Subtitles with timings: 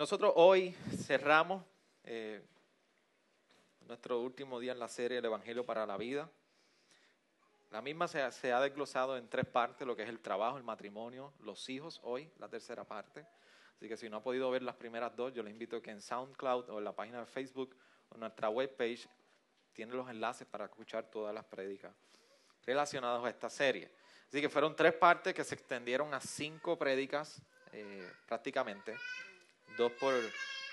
[0.00, 1.62] Nosotros hoy cerramos
[2.04, 2.40] eh,
[3.86, 6.30] nuestro último día en la serie El Evangelio para la Vida.
[7.70, 10.62] La misma se, se, ha desglosado en tres partes, lo que es el trabajo, el
[10.62, 13.26] matrimonio, los hijos, hoy la tercera parte.
[13.76, 15.90] Así que si no ha podido ver las primeras dos, yo le invito a que
[15.90, 17.76] en SoundCloud o en la página de Facebook
[18.08, 19.06] o en nuestra webpage
[19.74, 21.94] tiene los enlaces para escuchar todas las prédicas
[22.64, 23.90] relacionadas a esta serie.
[24.28, 27.42] Así que fueron tres partes que se extendieron a cinco prédicas
[27.72, 28.96] eh, prácticamente
[29.76, 30.14] dos por,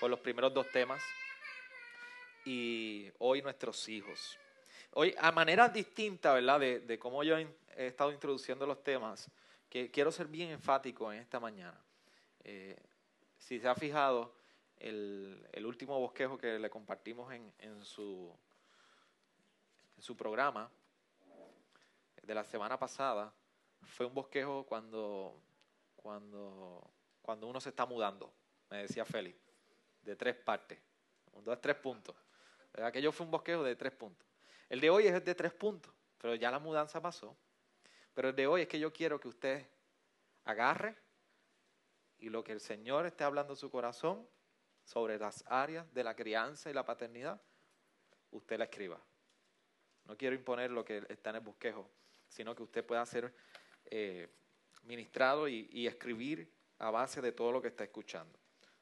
[0.08, 1.02] los primeros dos temas.
[2.44, 4.38] Y hoy nuestros hijos.
[4.92, 9.30] Hoy, a manera distinta, ¿verdad?, de, cómo yo he estado introduciendo los temas,
[9.68, 11.78] que quiero ser bien enfático en esta mañana.
[12.44, 12.76] Eh,
[13.36, 14.34] si se ha fijado,
[14.78, 18.34] el, último bosquejo que le compartimos en, su,
[19.96, 20.70] en su programa
[22.22, 23.32] de la semana pasada
[23.82, 25.40] fue un bosquejo cuando,
[25.96, 26.90] cuando,
[27.22, 28.32] cuando uno se está mudando
[28.70, 29.38] me decía Félix,
[30.02, 30.78] de tres partes.
[31.32, 32.14] Un, dos, tres puntos.
[32.82, 34.26] Aquello fue un bosquejo de tres puntos.
[34.68, 37.36] El de hoy es de tres puntos, pero ya la mudanza pasó.
[38.14, 39.66] Pero el de hoy es que yo quiero que usted
[40.44, 40.96] agarre
[42.18, 44.28] y lo que el Señor esté hablando en su corazón
[44.84, 47.40] sobre las áreas de la crianza y la paternidad,
[48.30, 49.00] usted la escriba.
[50.04, 51.88] No quiero imponer lo que está en el bosquejo,
[52.28, 53.34] sino que usted pueda ser
[53.84, 54.28] eh,
[54.84, 58.38] ministrado y escribir a base de todo lo que está escuchando.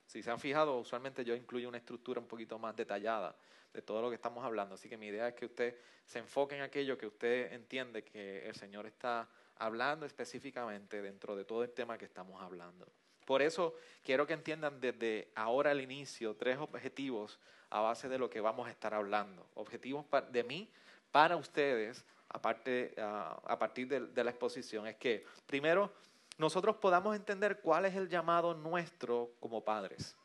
[0.07, 3.37] Si se han fijado, usualmente yo incluyo una estructura un poquito más detallada
[3.73, 4.75] de todo lo que estamos hablando.
[4.77, 8.49] Así que mi idea es que usted se enfoque en aquello que usted entiende que
[8.49, 12.87] el Señor está hablando específicamente dentro de todo el tema que estamos hablando.
[13.25, 17.41] Por eso quiero que entiendan desde ahora al inicio tres objetivos
[17.71, 19.49] a base de lo que vamos a estar hablando.
[19.55, 20.71] Objetivos de mí
[21.11, 25.93] para ustedes, aparte, a partir de la exposición, es que primero
[26.39, 30.17] nosotros podamos entender cuál es el llamado nuestro como padres.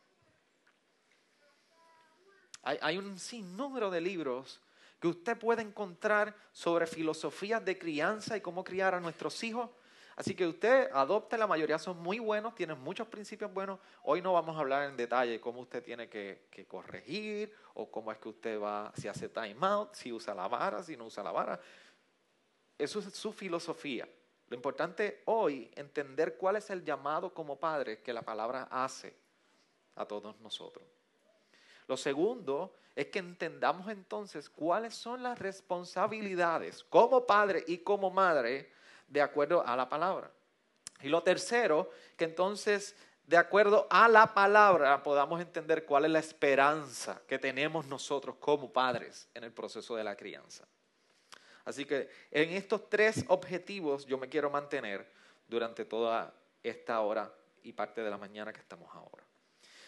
[2.64, 4.62] Hay, un sinnúmero de libros
[5.00, 9.72] que usted puede encontrar sobre filosofías de crianza y cómo criar a nuestros hijos.
[10.16, 13.80] Así que usted adopte, la mayoría son muy buenos, tienen muchos principios buenos.
[14.04, 18.12] Hoy no vamos a hablar en detalle cómo usted tiene que, que corregir o cómo
[18.12, 21.24] es que usted va, si hace time out, si usa la vara, si no usa
[21.24, 21.60] la vara.
[22.78, 24.08] Eso es su filosofía.
[24.52, 29.16] Lo importante hoy entender cuál es el llamado como padre que la palabra hace
[29.96, 30.86] a todos nosotros.
[31.88, 38.74] Lo segundo es que entendamos entonces cuáles son las responsabilidades como padre y como madre
[39.08, 40.30] de acuerdo a la palabra.
[41.00, 42.94] Y lo tercero, que entonces
[43.26, 48.74] de acuerdo a la palabra podamos entender cuál es la esperanza que tenemos nosotros como
[48.74, 50.68] padres en el proceso de la crianza.
[51.66, 55.10] Así que en estos tres objetivos yo me quiero mantener
[55.48, 56.34] durante toda
[56.64, 57.34] esta hora
[57.64, 59.24] y parte de la mañana que estamos ahora.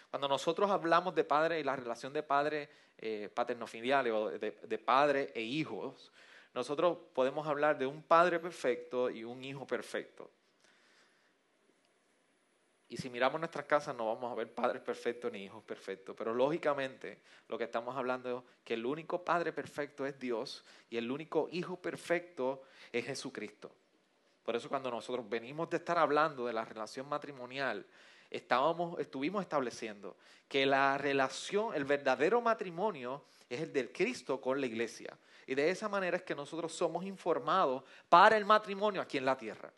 [0.10, 4.78] Cuando nosotros hablamos de padre y la relación de padre eh, paternofilial o de, de
[4.78, 6.12] padre e hijos,
[6.54, 10.30] nosotros podemos hablar de un padre perfecto y un hijo perfecto.
[12.90, 16.16] Y si miramos nuestras casas no vamos a ver padres perfectos ni hijos perfectos.
[16.18, 20.98] Pero lógicamente lo que estamos hablando es que el único padre perfecto es Dios y
[20.98, 23.74] el único hijo perfecto es Jesucristo.
[24.44, 27.86] Por eso cuando nosotros venimos de estar hablando de la relación matrimonial,
[28.30, 30.18] estábamos, estuvimos estableciendo
[30.48, 35.18] que la relación, el verdadero matrimonio es el del Cristo con la iglesia.
[35.48, 39.38] Y de esa manera es que nosotros somos informados para el matrimonio aquí en la
[39.38, 39.72] tierra.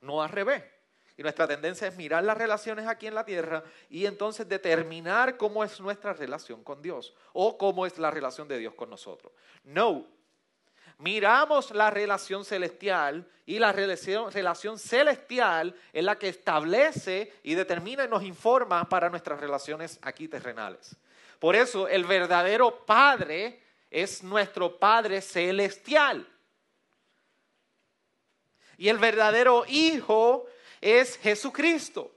[0.00, 0.77] No al revés.
[1.18, 5.64] Y nuestra tendencia es mirar las relaciones aquí en la tierra y entonces determinar cómo
[5.64, 9.32] es nuestra relación con Dios o cómo es la relación de Dios con nosotros.
[9.64, 10.06] No.
[10.98, 18.04] Miramos la relación celestial y la relación, relación celestial es la que establece y determina
[18.04, 20.94] y nos informa para nuestras relaciones aquí terrenales.
[21.40, 26.28] Por eso el verdadero Padre es nuestro Padre celestial.
[28.76, 30.46] Y el verdadero Hijo
[30.80, 32.14] es Jesucristo.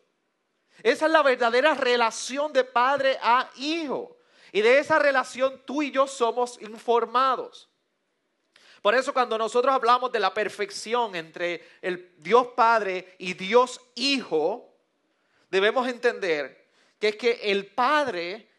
[0.84, 4.18] Esa es la verdadera relación de padre a hijo.
[4.52, 7.70] Y de esa relación tú y yo somos informados.
[8.82, 14.74] Por eso cuando nosotros hablamos de la perfección entre el Dios Padre y Dios Hijo,
[15.52, 16.68] debemos entender
[17.00, 18.50] que es que el Padre,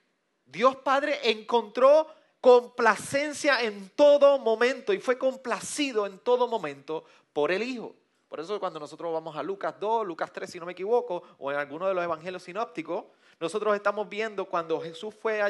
[0.45, 2.07] Dios Padre, encontró
[2.41, 7.97] complacencia en todo momento y fue complacido en todo momento por el Hijo.
[8.33, 11.53] Por eso cuando nosotros vamos a Lucas 2, Lucas 3, si no me equivoco, o
[11.53, 13.05] en alguno de los evangelios sinópticos,
[13.39, 15.43] nosotros estamos viendo cuando Jesús fue,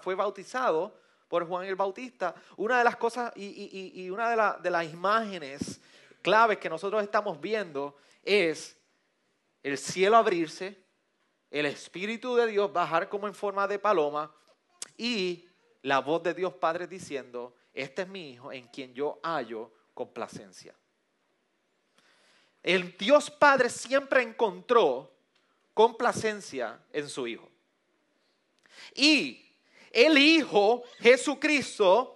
[0.00, 0.98] fue bautizado
[1.28, 5.82] por Juan el Bautista, una de las cosas y, una de, de las imágenes
[6.22, 8.74] claves que nosotros estamos viendo es
[9.62, 10.82] el cielo abrirse,
[11.50, 14.34] el Espíritu de Dios bajar como en forma de paloma
[14.96, 15.46] y
[15.82, 20.74] la voz de Dios Padre diciendo, este es mi Hijo en quien yo hallo complacencia.
[22.64, 25.12] El Dios Padre siempre encontró
[25.74, 27.48] complacencia en su Hijo.
[28.94, 29.44] Y
[29.92, 32.10] el Hijo Jesucristo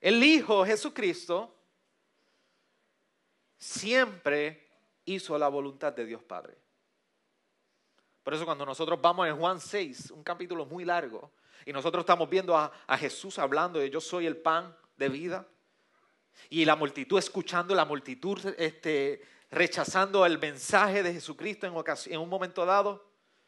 [0.00, 1.54] El Hijo Jesucristo
[3.56, 4.68] siempre
[5.04, 6.61] hizo la voluntad de Dios Padre.
[8.22, 11.32] Por eso cuando nosotros vamos en Juan 6, un capítulo muy largo,
[11.66, 15.46] y nosotros estamos viendo a, Jesús hablando de yo soy el pan de vida,
[16.48, 21.74] y la multitud escuchando, la multitud este, rechazando el mensaje de Jesucristo en,
[22.12, 23.04] en un momento dado,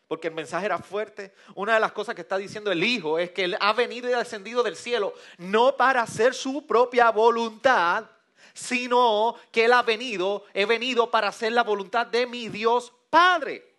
[0.08, 1.32] porque el mensaje era fuerte.
[1.54, 4.12] Una de las cosas que está diciendo el Hijo es que Él ha venido y
[4.12, 8.10] ha descendido del cielo, no para hacer su propia voluntad,
[8.52, 13.73] sino que Él ha venido, he venido para hacer la voluntad de mi Dios Padre.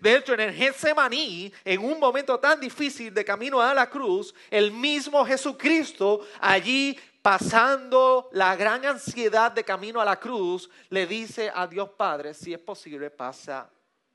[0.00, 4.34] De hecho, en el Getsemaní, en un momento tan difícil de camino a la cruz,
[4.50, 11.50] el mismo Jesucristo allí pasando la gran ansiedad de camino a la cruz, le dice
[11.52, 13.68] a Dios Padre, si es posible, pasa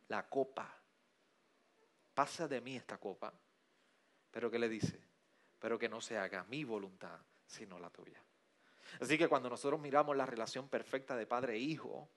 [0.07, 0.73] la copa.
[2.13, 3.33] Pasa de mí esta copa.
[4.31, 4.97] Pero ¿qué le dice?
[5.59, 8.23] Pero que no se haga mi voluntad, sino la tuya.
[8.99, 12.09] Así que cuando nosotros miramos la relación perfecta de padre e hijo,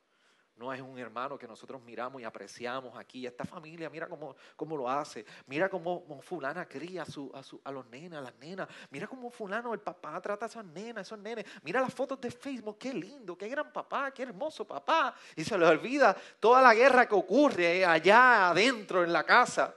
[0.57, 3.27] no es un hermano que nosotros miramos y apreciamos aquí.
[3.27, 5.25] Esta familia, mira cómo, cómo lo hace.
[5.47, 8.69] Mira cómo, fulana cría a, su, a, su, a los nenas, a las nenas.
[8.91, 11.45] Mira cómo fulano, el papá trata a esas nenas, esos nenes.
[11.63, 15.15] Mira las fotos de Facebook, qué lindo, qué gran papá, qué hermoso papá.
[15.35, 19.75] Y se le olvida toda la guerra que ocurre allá adentro en la casa,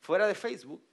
[0.00, 0.84] fuera de Facebook.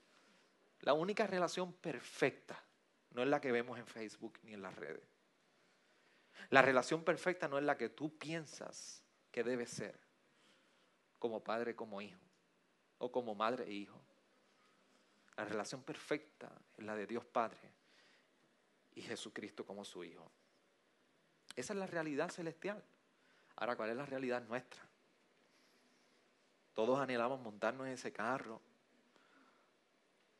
[0.82, 2.62] La única relación perfecta
[3.10, 5.02] no es la que vemos en Facebook ni en las redes.
[6.50, 9.03] La relación perfecta no es la que tú piensas
[9.34, 9.98] que debe ser
[11.18, 12.20] como padre, como hijo,
[12.98, 14.00] o como madre e hijo.
[15.36, 17.72] La relación perfecta es la de Dios Padre
[18.94, 20.30] y Jesucristo como su Hijo.
[21.56, 22.80] Esa es la realidad celestial.
[23.56, 24.80] Ahora, ¿cuál es la realidad nuestra?
[26.72, 28.62] Todos anhelamos montarnos en ese carro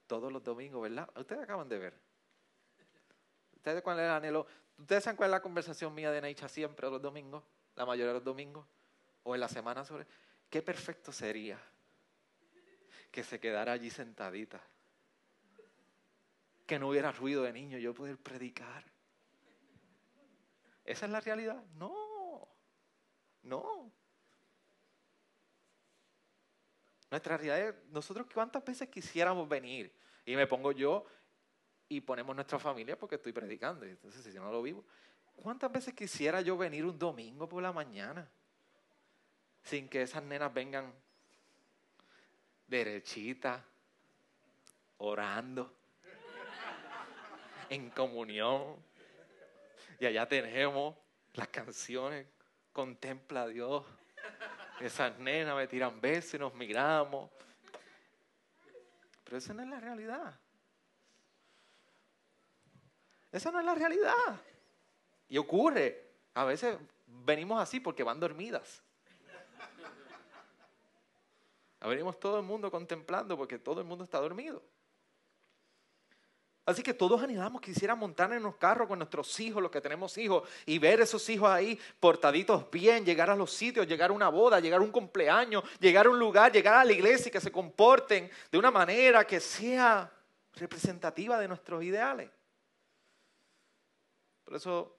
[0.07, 1.11] todos los domingos, ¿verdad?
[1.17, 1.95] Ustedes acaban de ver.
[3.57, 4.47] ¿Ustedes cuál es el anhelo?
[4.79, 7.43] ¿Ustedes saben cuál es la conversación mía de Neicha siempre los domingos?
[7.75, 8.65] La mayoría de los domingos
[9.25, 10.07] o en la semana sobre,
[10.49, 11.59] qué perfecto sería
[13.11, 14.61] que se quedara allí sentadita,
[16.67, 18.85] que no hubiera ruido de niño, yo poder predicar.
[20.85, 21.63] ¿Esa es la realidad?
[21.77, 22.49] No,
[23.43, 23.91] no.
[27.11, 29.95] Nuestra realidad es, nosotros cuántas veces quisiéramos venir,
[30.27, 31.05] y me pongo yo
[31.89, 34.85] y ponemos nuestra familia porque estoy predicando, entonces si yo no lo vivo,
[35.37, 38.29] ¿cuántas veces quisiera yo venir un domingo por la mañana?
[39.65, 40.93] Sin que esas nenas vengan
[42.67, 43.63] derechitas,
[44.99, 45.75] orando,
[47.69, 48.77] en comunión.
[49.99, 50.97] Y allá tenemos
[51.33, 52.27] las canciones,
[52.73, 53.85] contempla a Dios.
[54.81, 57.31] Esas nenas me tiran besos y nos miramos.
[59.25, 60.39] Pero esa no es la realidad.
[63.33, 64.41] Esa no es la realidad.
[65.29, 66.03] Y ocurre.
[66.35, 68.83] A veces venimos así porque van dormidas.
[71.89, 74.63] Venimos todo el mundo contemplando porque todo el mundo está dormido.
[76.67, 80.17] Así que todos animamos, quisiera montar en los carros con nuestros hijos, los que tenemos
[80.17, 84.31] hijos, y ver esos hijos ahí portaditos bien, llegar a los sitios, llegar a una
[84.31, 87.41] boda, llegar a un cumpleaños, llegar a un lugar, llegar a la iglesia y que
[87.41, 90.11] se comporten de una manera que sea
[90.55, 92.31] representativa de nuestros ideales.
[94.45, 94.97] Por eso,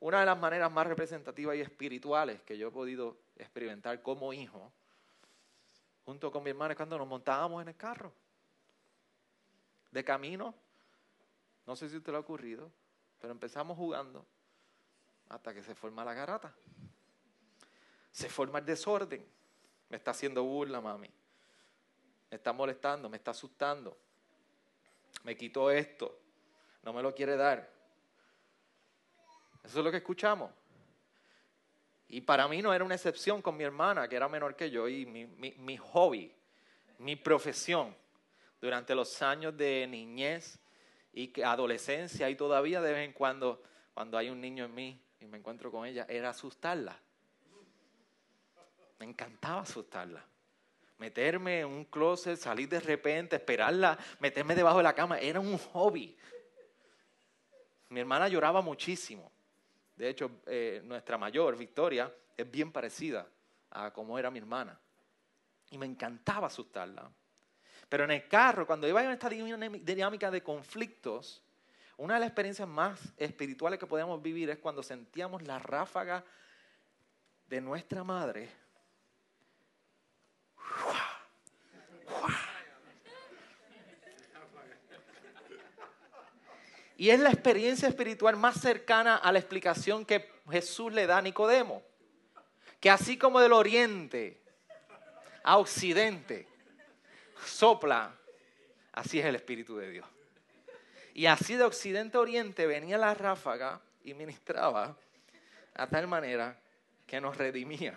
[0.00, 4.72] una de las maneras más representativas y espirituales que yo he podido experimentar como hijo,
[6.04, 8.12] junto con mi hermana, cuando nos montábamos en el carro.
[9.90, 10.54] De camino,
[11.66, 12.70] no sé si usted lo ha ocurrido,
[13.20, 14.26] pero empezamos jugando
[15.28, 16.54] hasta que se forma la garata.
[18.10, 19.24] Se forma el desorden.
[19.88, 21.10] Me está haciendo burla, mami.
[22.30, 23.96] Me está molestando, me está asustando.
[25.24, 26.18] Me quitó esto.
[26.82, 27.70] No me lo quiere dar.
[29.62, 30.50] Eso es lo que escuchamos.
[32.08, 34.88] Y para mí no era una excepción con mi hermana, que era menor que yo,
[34.88, 36.32] y mi, hobby,
[36.98, 37.94] mi profesión
[38.60, 40.58] durante los años de niñez
[41.12, 43.62] y adolescencia y todavía de vez en cuando,
[43.92, 46.98] cuando hay un niño en mí y me encuentro con ella, era asustarla.
[48.98, 50.24] Me encantaba asustarla.
[50.96, 55.58] Meterme en un closet, salir de repente, esperarla, meterme debajo de la cama, era un
[55.58, 56.16] hobby.
[57.90, 59.30] Mi hermana lloraba muchísimo.
[59.98, 63.26] De hecho, eh, nuestra mayor, Victoria, es bien parecida
[63.70, 64.78] a como era mi hermana.
[65.70, 67.10] Y me encantaba asustarla.
[67.88, 71.42] Pero en el carro, cuando iba en esta dinámica de conflictos,
[71.96, 76.24] una de las experiencias más espirituales que podíamos vivir es cuando sentíamos la ráfaga
[77.48, 78.48] de nuestra madre.
[86.98, 91.22] Y es la experiencia espiritual más cercana a la explicación que Jesús le da a
[91.22, 91.80] Nicodemo.
[92.80, 94.42] Que así como del oriente
[95.44, 96.48] a occidente
[97.44, 98.18] sopla,
[98.90, 100.08] así es el Espíritu de Dios.
[101.14, 104.96] Y así de occidente a oriente venía la ráfaga y ministraba
[105.74, 106.60] a tal manera
[107.06, 107.94] que nos redimía,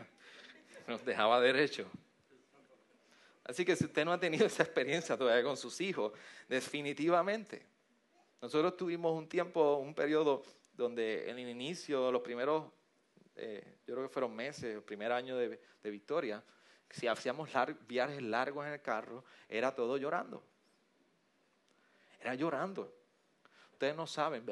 [0.85, 1.89] nos dejaba derecho.
[3.45, 6.13] Así que si usted no ha tenido esa experiencia todavía con sus hijos,
[6.47, 7.70] definitivamente.
[8.41, 10.43] Nosotros tuvimos un tiempo, un periodo
[10.73, 12.71] donde en el inicio, los primeros,
[13.35, 16.43] eh, yo creo que fueron meses, el primer año de, de Victoria,
[16.89, 17.49] si hacíamos
[17.87, 20.43] viajes largos en el carro, era todo llorando.
[22.19, 22.93] Era llorando.
[23.73, 24.43] Ustedes no saben,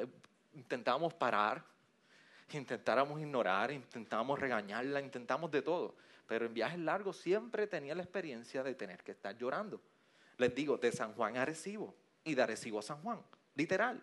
[0.54, 1.62] intentábamos parar,
[2.52, 5.94] intentáramos ignorar, intentábamos regañarla, intentamos de todo.
[6.26, 9.80] Pero en viajes largos siempre tenía la experiencia de tener que estar llorando.
[10.38, 11.94] Les digo, de San Juan a Arecibo
[12.24, 13.20] y de Arecibo a San Juan,
[13.60, 14.02] literal.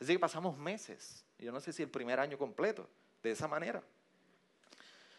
[0.00, 2.88] Así que pasamos meses, yo no sé si el primer año completo,
[3.22, 3.82] de esa manera.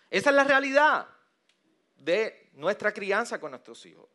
[0.09, 1.07] Esa es la realidad
[1.97, 4.07] de nuestra crianza con nuestros hijos.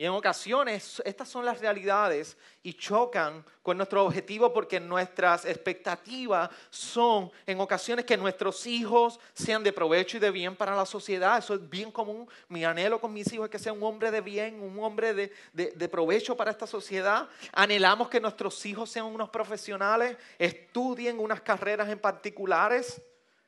[0.00, 6.50] Y en ocasiones estas son las realidades y chocan con nuestro objetivo porque nuestras expectativas
[6.70, 11.36] son en ocasiones que nuestros hijos sean de provecho y de bien para la sociedad.
[11.36, 12.28] Eso es bien común.
[12.46, 15.32] Mi anhelo con mis hijos es que sea un hombre de bien, un hombre de,
[15.52, 17.28] de provecho para esta sociedad.
[17.52, 23.02] Anhelamos que nuestros hijos sean unos profesionales, estudien unas carreras en particulares.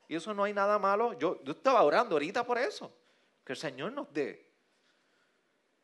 [0.09, 1.17] Y eso no hay nada malo.
[1.17, 2.93] Yo, yo estaba orando ahorita por eso.
[3.45, 4.50] Que el Señor nos dé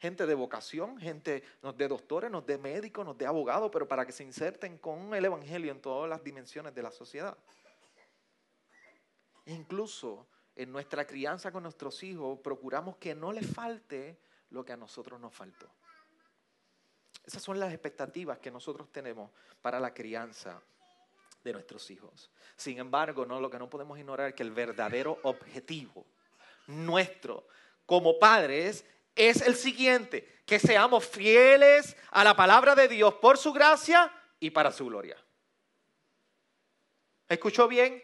[0.07, 1.43] gente de vocación, gente
[1.77, 5.25] dé doctores, nos dé médicos, nos dé abogados, pero para que se inserten con el
[5.25, 7.37] Evangelio en todas las dimensiones de la sociedad.
[9.47, 14.19] incluso en nuestra crianza con nuestros hijos procuramos que no les falte
[14.51, 15.69] lo que a nosotros nos faltó.
[17.25, 20.63] Esas son las expectativas que nosotros tenemos para la crianza
[21.45, 22.31] de nuestros hijos.
[22.57, 26.07] Sin embargo, no, lo que no podemos ignorar es que el verdadero objetivo
[26.67, 27.47] nuestro
[27.85, 28.85] como padres
[29.17, 34.51] es el siguiente, que seamos fieles a la palabra de Dios por su gracia y
[34.51, 35.17] para su gloria.
[37.29, 38.03] ¿Escuchó bien?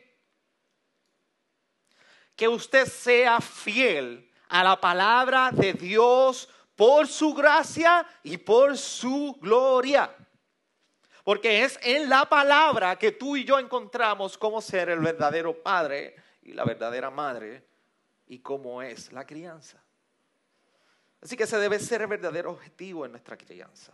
[2.34, 9.38] Que usted sea fiel a la palabra de Dios por su gracia y por su
[9.40, 10.16] gloria.
[11.22, 16.16] Porque es en la palabra que tú y yo encontramos cómo ser el verdadero padre
[16.42, 17.64] y la verdadera madre
[18.26, 19.80] y cómo es la crianza.
[21.22, 23.92] Así que ese debe ser el verdadero objetivo en nuestra crianza.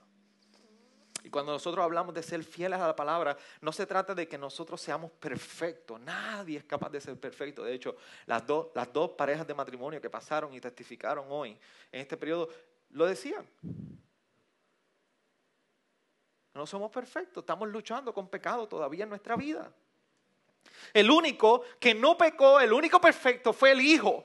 [1.22, 4.38] Y cuando nosotros hablamos de ser fieles a la palabra, no se trata de que
[4.38, 6.00] nosotros seamos perfectos.
[6.00, 7.62] Nadie es capaz de ser perfecto.
[7.64, 8.44] De hecho, las
[8.74, 11.50] las dos parejas de matrimonio que pasaron y testificaron hoy
[11.92, 12.48] en este periodo
[12.90, 13.46] lo decían.
[16.54, 19.70] No somos perfectos, estamos luchando con pecado todavía en nuestra vida.
[20.94, 24.24] El único que no pecó, el único perfecto fue el Hijo.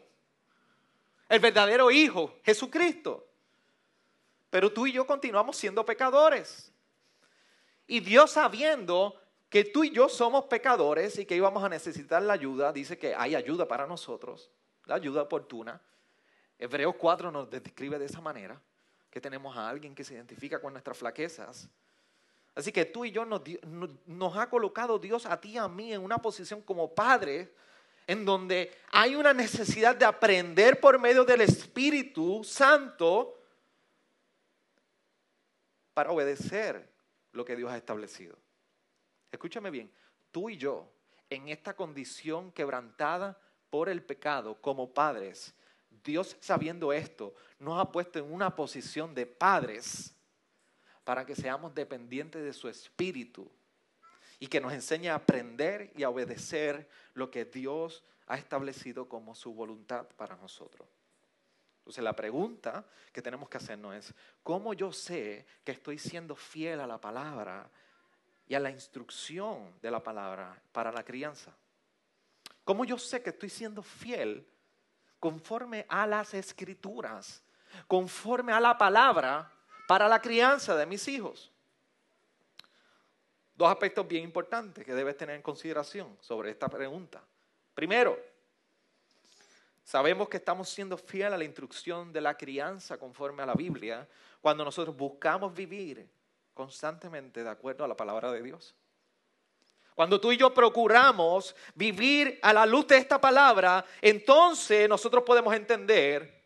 [1.30, 3.28] El verdadero Hijo, Jesucristo.
[4.50, 6.72] Pero tú y yo continuamos siendo pecadores.
[7.88, 12.34] Y Dios sabiendo que tú y yo somos pecadores y que íbamos a necesitar la
[12.34, 14.50] ayuda, dice que hay ayuda para nosotros,
[14.86, 15.82] la ayuda oportuna.
[16.58, 18.62] Hebreos 4 nos describe de esa manera,
[19.10, 21.70] que tenemos a alguien que se identifica con nuestras flaquezas
[22.56, 26.04] Así que tú y yo nos, ha colocado Dios a ti y a mí en
[26.04, 27.50] una posición como padres
[28.08, 33.40] en donde hay una necesidad de aprender por medio del Espíritu Santo
[35.94, 36.92] para obedecer
[37.32, 38.38] lo que Dios ha establecido.
[39.32, 39.92] Escúchame bien,
[40.32, 40.92] tú y yo,
[41.30, 45.56] en esta condición quebrantada por el pecado como padres,
[46.04, 50.16] Dios sabiendo esto, nos ha puesto en una posición de padres
[51.04, 53.50] para que seamos dependientes de su espíritu
[54.44, 59.36] y que nos enseñe a aprender y a obedecer lo que Dios ha establecido como
[59.36, 60.86] su voluntad para nosotros.
[61.78, 62.84] Entonces la pregunta
[63.14, 67.70] que tenemos que hacernos es, ¿cómo yo sé que estoy siendo fiel a la palabra
[68.46, 71.56] y a la instrucción de la palabra para la crianza?
[72.66, 74.46] ¿Cómo yo sé que estoy siendo fiel
[75.22, 77.42] conforme a las escrituras,
[77.88, 79.50] conforme a la palabra
[79.88, 81.53] para la crianza de mis hijos.
[83.56, 87.22] Dos aspectos bien importantes que debes tener en consideración sobre esta pregunta.
[87.76, 88.20] Primero,
[89.84, 94.08] sabemos que estamos siendo fieles a la instrucción de la crianza conforme a la Biblia
[94.42, 96.10] cuando nosotros buscamos vivir
[96.54, 98.76] constantemente de acuerdo a la palabra de Dios.
[99.96, 105.54] Cuando tú y yo procuramos vivir a la luz de esta palabra, entonces nosotros podemos
[105.54, 106.42] entender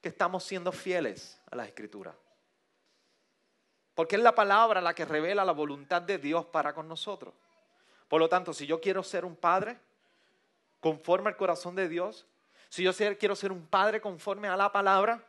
[0.00, 2.14] que estamos siendo fieles a la escritura.
[3.98, 7.34] Porque es la palabra la que revela la voluntad de Dios para con nosotros.
[8.06, 9.76] Por lo tanto, si yo quiero ser un padre
[10.78, 12.24] conforme al corazón de Dios,
[12.68, 15.20] si yo quiero ser un padre conforme a la palabra,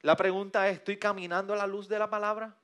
[0.00, 2.54] la pregunta es, ¿estoy caminando a la luz de la palabra?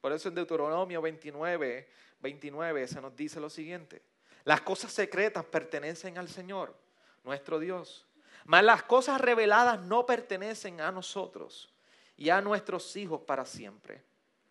[0.00, 1.90] Por eso en Deuteronomio 29,
[2.20, 4.00] 29 se nos dice lo siguiente.
[4.44, 6.74] Las cosas secretas pertenecen al Señor,
[7.22, 8.06] nuestro Dios.
[8.46, 11.70] Mas las cosas reveladas no pertenecen a nosotros
[12.16, 14.02] y a nuestros hijos para siempre.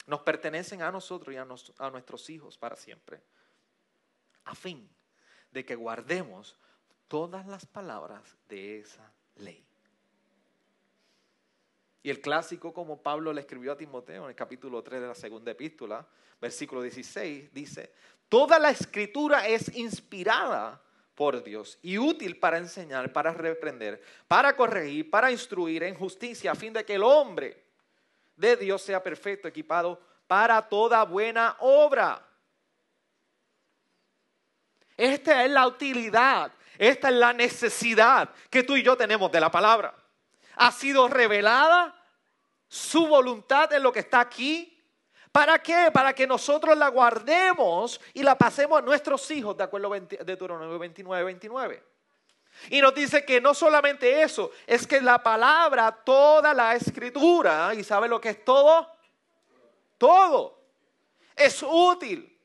[0.07, 1.47] Nos pertenecen a nosotros y a,
[1.79, 3.21] a nuestros hijos para siempre.
[4.45, 4.87] A fin
[5.51, 6.57] de que guardemos
[7.07, 9.65] todas las palabras de esa ley.
[12.03, 15.15] Y el clásico, como Pablo le escribió a Timoteo en el capítulo 3 de la
[15.15, 16.07] segunda epístola,
[16.39, 17.91] versículo 16, dice,
[18.29, 20.84] toda la escritura es inspirada
[21.15, 26.55] por Dios y útil para enseñar, para reprender, para corregir, para instruir en justicia, a
[26.55, 27.63] fin de que el hombre
[28.35, 32.21] de Dios sea perfecto, equipado para toda buena obra.
[34.97, 39.49] Esta es la utilidad, esta es la necesidad que tú y yo tenemos de la
[39.49, 39.95] palabra.
[40.57, 41.95] Ha sido revelada
[42.67, 44.74] su voluntad en lo que está aquí
[45.35, 45.89] ¿Para qué?
[45.91, 50.79] Para que nosotros la guardemos y la pasemos a nuestros hijos, de acuerdo a Deuteronomio
[50.79, 51.83] 29, 29.
[52.69, 57.83] Y nos dice que no solamente eso, es que la palabra, toda la escritura, ¿y
[57.83, 58.89] sabe lo que es todo?
[59.97, 60.57] Todo.
[61.35, 62.39] Es útil.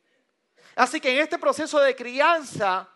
[0.75, 2.89] Así que en este proceso de crianza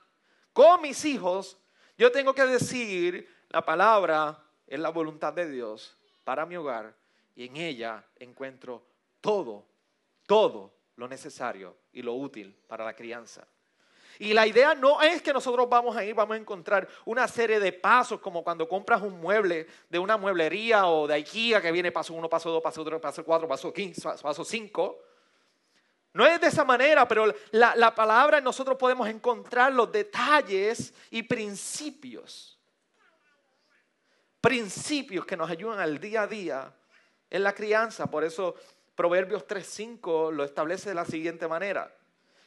[0.53, 1.57] con mis hijos,
[1.97, 6.97] yo tengo que decir, la palabra es la voluntad de Dios para mi hogar
[7.37, 8.85] y en ella encuentro
[9.21, 9.73] todo
[10.27, 13.47] todo lo necesario y lo útil para la crianza.
[14.19, 17.59] Y la idea no es que nosotros vamos a ir, vamos a encontrar una serie
[17.59, 21.91] de pasos, como cuando compras un mueble de una mueblería o de IKEA que viene
[21.91, 25.01] paso uno, paso dos, paso tres, paso cuatro, paso quince, paso cinco.
[26.13, 31.25] No es de esa manera, pero la, la palabra nosotros podemos encontrar los detalles y
[31.25, 32.57] principios.
[34.41, 36.73] Principios que nos ayudan al día a día
[37.31, 38.09] en la crianza.
[38.09, 38.55] Por eso
[38.95, 41.95] Proverbios 3.5 lo establece de la siguiente manera.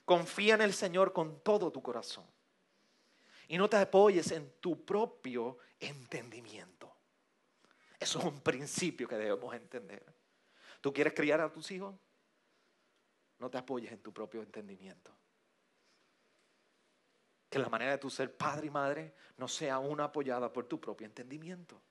[0.06, 2.26] Confía en el Señor con todo tu corazón.
[3.50, 6.94] Y no te apoyes en tu propio entendimiento.
[8.00, 10.04] Eso es un principio que debemos entender.
[10.82, 11.96] ¿Tú quieres criar a tus hijos?
[13.40, 15.12] No te apoyes en tu propio entendimiento.
[17.50, 20.80] Que la manera de tu ser padre y madre no sea una apoyada por tu
[20.80, 21.82] propio entendimiento.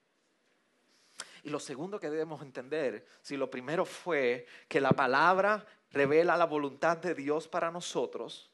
[1.47, 6.45] Y lo segundo que debemos entender, si lo primero fue que la palabra revela la
[6.45, 8.51] voluntad de Dios para nosotros,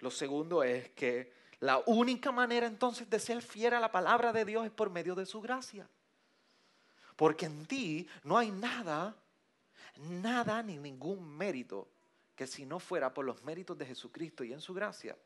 [0.00, 4.44] lo segundo es que la única manera entonces de ser fiel a la palabra de
[4.44, 5.88] Dios es por medio de su gracia.
[7.14, 9.14] Porque en ti no hay nada,
[9.98, 11.86] nada ni ningún mérito
[12.34, 15.16] que si no fuera por los méritos de Jesucristo y en su gracia,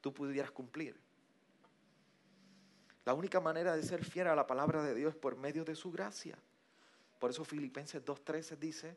[0.00, 0.96] tú pudieras cumplir.
[3.06, 5.76] La única manera de ser fiel a la palabra de Dios es por medio de
[5.76, 6.36] su gracia.
[7.20, 8.96] Por eso Filipenses 2.13 dice,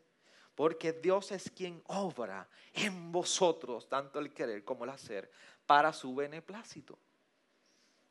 [0.56, 5.30] porque Dios es quien obra en vosotros tanto el querer como el hacer
[5.68, 6.98] para su beneplácito.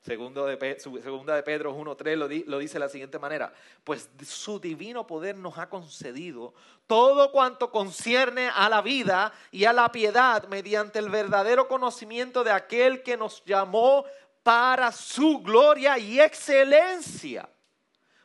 [0.00, 4.60] Segundo de, segunda de Pedro 1.3 lo, lo dice de la siguiente manera, pues su
[4.60, 6.54] divino poder nos ha concedido
[6.86, 12.52] todo cuanto concierne a la vida y a la piedad mediante el verdadero conocimiento de
[12.52, 14.04] aquel que nos llamó
[14.48, 17.46] para su gloria y excelencia.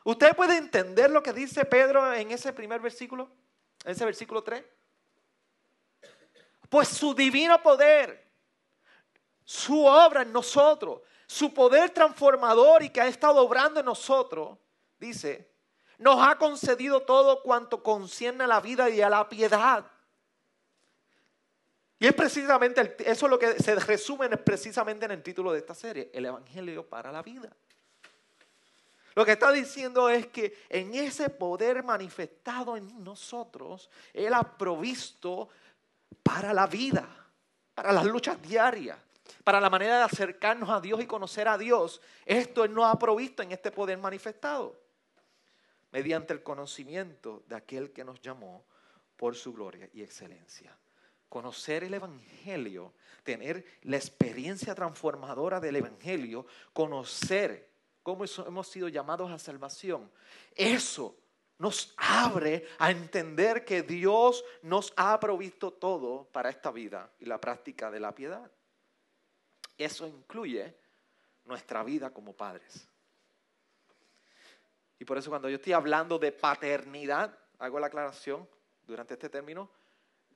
[0.04, 3.28] ¿Usted puede entender lo que dice Pedro en ese primer versículo?
[3.84, 4.64] En ese versículo 3.
[6.70, 8.26] Pues su divino poder,
[9.44, 14.56] su obra en nosotros, su poder transformador y que ha estado obrando en nosotros,
[14.98, 15.52] dice,
[15.98, 19.84] nos ha concedido todo cuanto concierne a la vida y a la piedad
[22.04, 25.74] y es precisamente, eso es lo que se resume precisamente en el título de esta
[25.74, 27.48] serie, el Evangelio para la vida.
[29.14, 35.48] Lo que está diciendo es que en ese poder manifestado en nosotros, Él ha provisto
[36.22, 37.08] para la vida,
[37.74, 38.98] para las luchas diarias,
[39.42, 42.02] para la manera de acercarnos a Dios y conocer a Dios.
[42.26, 44.78] Esto Él nos ha provisto en este poder manifestado,
[45.90, 48.62] mediante el conocimiento de aquel que nos llamó
[49.16, 50.76] por su gloria y excelencia.
[51.28, 57.70] Conocer el Evangelio, tener la experiencia transformadora del Evangelio, conocer
[58.02, 60.10] cómo hemos sido llamados a salvación,
[60.54, 61.16] eso
[61.58, 67.40] nos abre a entender que Dios nos ha provisto todo para esta vida y la
[67.40, 68.50] práctica de la piedad.
[69.78, 70.76] Eso incluye
[71.44, 72.88] nuestra vida como padres.
[74.98, 78.48] Y por eso cuando yo estoy hablando de paternidad, hago la aclaración
[78.86, 79.70] durante este término,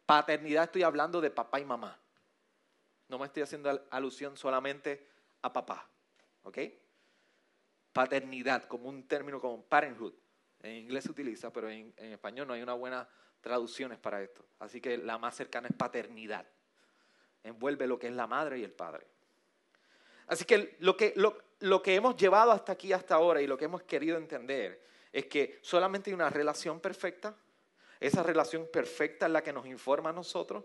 [0.08, 1.98] paternidad estoy hablando de papá y mamá.
[3.08, 5.06] No me estoy haciendo alusión solamente
[5.42, 5.86] a papá.
[6.44, 6.58] ¿Ok?
[7.92, 10.14] Paternidad como un término como parenthood.
[10.62, 13.06] En inglés se utiliza, pero en, español no hay una buena
[13.42, 14.42] traducciones para esto.
[14.60, 16.46] Así que la más cercana es paternidad.
[17.44, 19.06] Envuelve lo que es la madre y el padre.
[20.26, 23.66] Así que lo que, lo que hemos llevado hasta aquí, hasta ahora, y lo que
[23.66, 27.36] hemos querido entender, es que solamente hay una relación perfecta.
[28.00, 30.64] Esa relación perfecta es la que nos informa a nosotros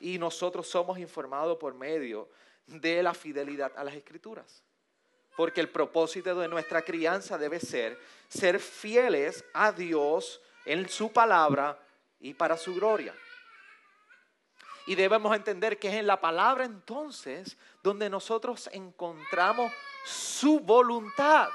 [0.00, 2.28] y nosotros somos informados por medio
[2.66, 4.62] de la fidelidad a las escrituras.
[5.36, 7.98] Porque el propósito de nuestra crianza debe ser
[8.34, 11.78] ser fieles a Dios en su palabra
[12.20, 13.14] y para su gloria.
[14.86, 19.72] Y debemos entender que es en la palabra entonces donde nosotros encontramos
[20.04, 21.48] su voluntad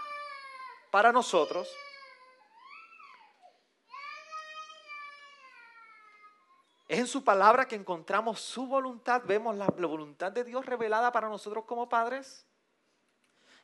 [0.89, 1.69] para nosotros.
[6.89, 11.29] Es en su palabra que encontramos su voluntad, vemos la, voluntad de Dios revelada para
[11.29, 12.47] nosotros como padres.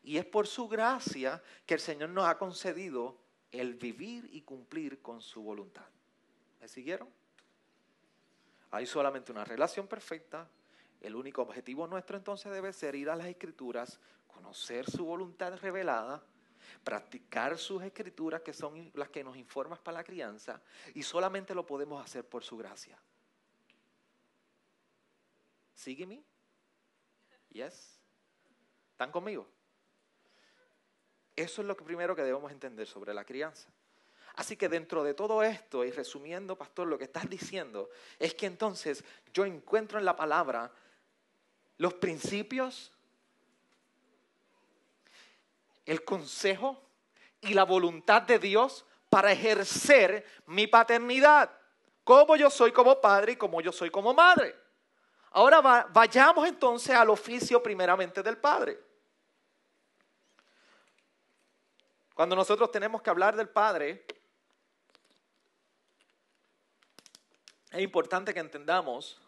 [0.03, 3.17] Y es por su gracia que el Señor nos ha concedido
[3.51, 5.87] el vivir y cumplir con su voluntad.
[6.61, 7.09] ¿Me siguieron?
[8.69, 10.47] Hay solamente una relación perfecta.
[11.01, 16.23] El único objetivo nuestro entonces debe ser ir a las escrituras, conocer su voluntad revelada,
[16.83, 20.61] practicar sus escrituras que son las que nos informan para la crianza
[20.93, 22.99] y solamente lo podemos hacer por su gracia.
[25.75, 26.23] ¿Sígueme?
[27.51, 27.99] ¿Yes?
[28.91, 29.45] ¿Están conmigo?
[31.35, 33.69] Eso es lo primero que debemos entender sobre la crianza.
[34.35, 38.45] Así que dentro de todo esto, y resumiendo, pastor, lo que estás diciendo es que
[38.45, 40.71] entonces yo encuentro en la palabra
[41.77, 42.91] los principios,
[45.85, 46.81] el consejo
[47.41, 51.51] y la voluntad de Dios para ejercer mi paternidad,
[52.03, 54.64] como yo soy como padre y como yo soy como madre.
[55.37, 55.59] Ahora
[55.91, 58.79] vayamos entonces al oficio primeramente del padre.
[62.13, 64.05] Cuando nosotros tenemos que hablar del Padre,
[67.69, 69.19] es importante que entendamos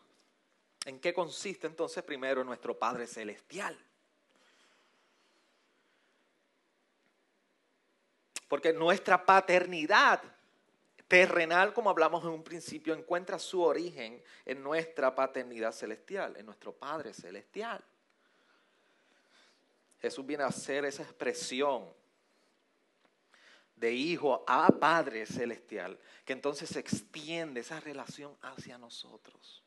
[0.85, 3.77] en qué consiste entonces primero nuestro Padre Celestial.
[8.47, 10.21] Porque nuestra paternidad
[11.07, 16.73] terrenal, como hablamos en un principio, encuentra su origen en nuestra paternidad celestial, en nuestro
[16.73, 17.83] Padre Celestial.
[19.99, 21.85] Jesús viene a hacer esa expresión
[23.75, 29.63] de hijo a Padre Celestial, que entonces se extiende esa relación hacia nosotros.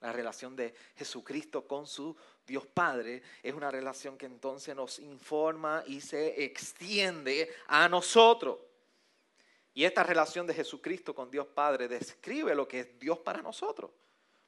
[0.00, 2.14] La relación de Jesucristo con su
[2.46, 8.58] Dios Padre es una relación que entonces nos informa y se extiende a nosotros.
[9.74, 13.90] Y esta relación de Jesucristo con Dios Padre describe lo que es Dios para nosotros.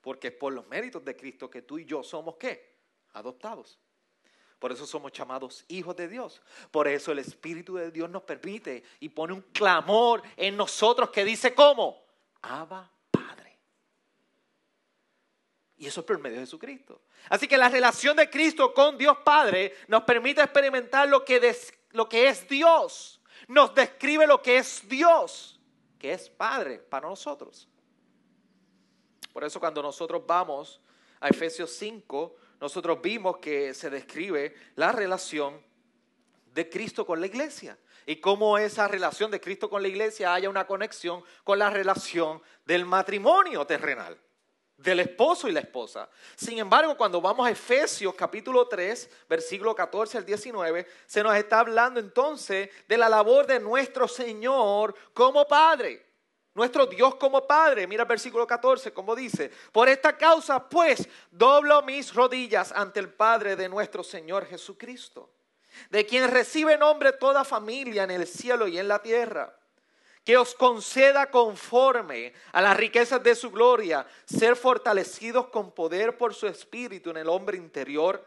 [0.00, 2.76] Porque es por los méritos de Cristo que tú y yo somos qué?
[3.12, 3.80] Adoptados.
[4.60, 6.40] Por eso somos llamados hijos de Dios.
[6.70, 11.24] Por eso el Espíritu de Dios nos permite y pone un clamor en nosotros que
[11.24, 12.04] dice ¿cómo?
[12.42, 13.58] Abba Padre.
[15.76, 17.02] Y eso es por medio de Jesucristo.
[17.28, 21.54] Así que la relación de Cristo con Dios Padre nos permite experimentar lo que,
[21.90, 23.20] lo que es Dios.
[23.48, 25.60] Nos describe lo que es Dios,
[25.98, 27.68] que es Padre para nosotros.
[29.32, 30.80] Por eso cuando nosotros vamos
[31.20, 35.60] a Efesios 5, nosotros vimos que se describe la relación
[36.52, 40.48] de Cristo con la iglesia y cómo esa relación de Cristo con la iglesia haya
[40.48, 44.18] una conexión con la relación del matrimonio terrenal,
[44.76, 46.08] del esposo y la esposa.
[46.34, 51.60] Sin embargo, cuando vamos a Efesios capítulo 3, versículo 14 al 19, se nos está
[51.60, 56.06] hablando entonces de la labor de nuestro Señor como Padre
[56.56, 57.86] nuestro Dios como Padre.
[57.86, 63.10] Mira el versículo 14, como dice, por esta causa pues doblo mis rodillas ante el
[63.10, 65.30] Padre de nuestro Señor Jesucristo,
[65.90, 69.55] de quien recibe nombre toda familia en el cielo y en la tierra,
[70.26, 76.34] que os conceda conforme a las riquezas de su gloria ser fortalecidos con poder por
[76.34, 78.26] su espíritu en el hombre interior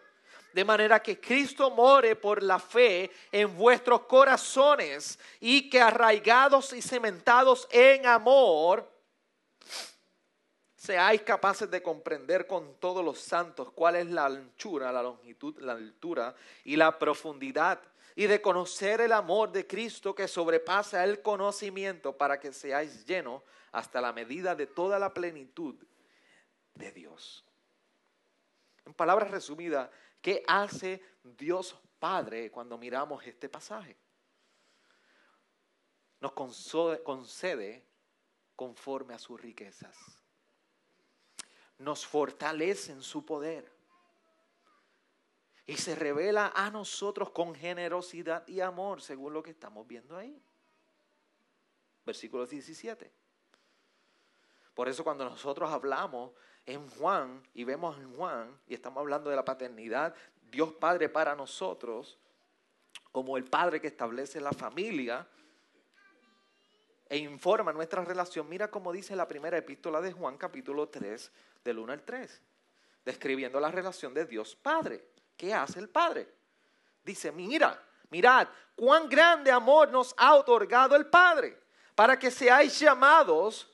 [0.54, 6.82] de manera que Cristo more por la fe en vuestros corazones y que arraigados y
[6.82, 8.90] cementados en amor,
[10.76, 15.74] seáis capaces de comprender con todos los santos cuál es la anchura, la longitud, la
[15.74, 16.34] altura
[16.64, 17.80] y la profundidad,
[18.20, 23.42] y de conocer el amor de Cristo que sobrepasa el conocimiento para que seáis llenos
[23.72, 25.76] hasta la medida de toda la plenitud
[26.74, 27.46] de Dios.
[28.86, 29.90] En palabras resumidas,
[30.22, 33.96] ¿qué hace Dios Padre cuando miramos este pasaje?
[36.20, 37.86] Nos concede
[38.54, 39.96] conforme a sus riquezas.
[41.78, 43.79] Nos fortalece en su poder.
[45.70, 50.42] Y se revela a nosotros con generosidad y amor, según lo que estamos viendo ahí.
[52.04, 53.12] Versículo 17.
[54.74, 56.32] Por eso cuando nosotros hablamos
[56.66, 60.16] en Juan y vemos en Juan y estamos hablando de la paternidad,
[60.50, 62.18] Dios Padre para nosotros,
[63.12, 65.28] como el Padre que establece la familia,
[67.08, 68.50] e informa nuestra relación.
[68.50, 71.32] Mira cómo dice la primera epístola de Juan, capítulo 3,
[71.64, 72.42] del 1 al 3,
[73.06, 75.19] describiendo la relación de Dios Padre.
[75.40, 76.28] ¿Qué hace el Padre?
[77.02, 81.58] Dice, mira, mirad, cuán grande amor nos ha otorgado el Padre,
[81.96, 83.72] para que seáis llamados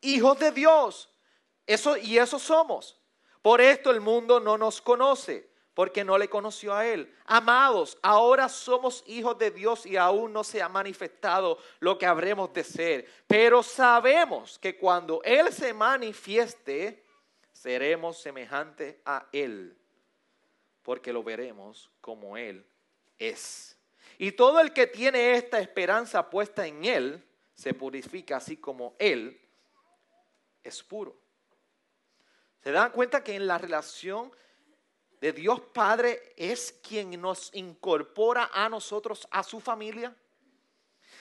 [0.00, 1.10] hijos de Dios.
[1.66, 2.98] Eso, y eso somos.
[3.42, 7.14] Por esto el mundo no nos conoce porque no le conoció a Él.
[7.26, 12.54] Amados, ahora somos hijos de Dios y aún no se ha manifestado lo que habremos
[12.54, 13.06] de ser.
[13.26, 17.04] Pero sabemos que cuando Él se manifieste,
[17.52, 19.76] seremos semejantes a Él,
[20.84, 22.64] porque lo veremos como Él
[23.18, 23.76] es.
[24.16, 29.40] Y todo el que tiene esta esperanza puesta en Él, se purifica así como Él
[30.62, 31.16] es puro.
[32.62, 34.32] ¿Se dan cuenta que en la relación
[35.24, 40.14] de Dios Padre es quien nos incorpora a nosotros, a su familia.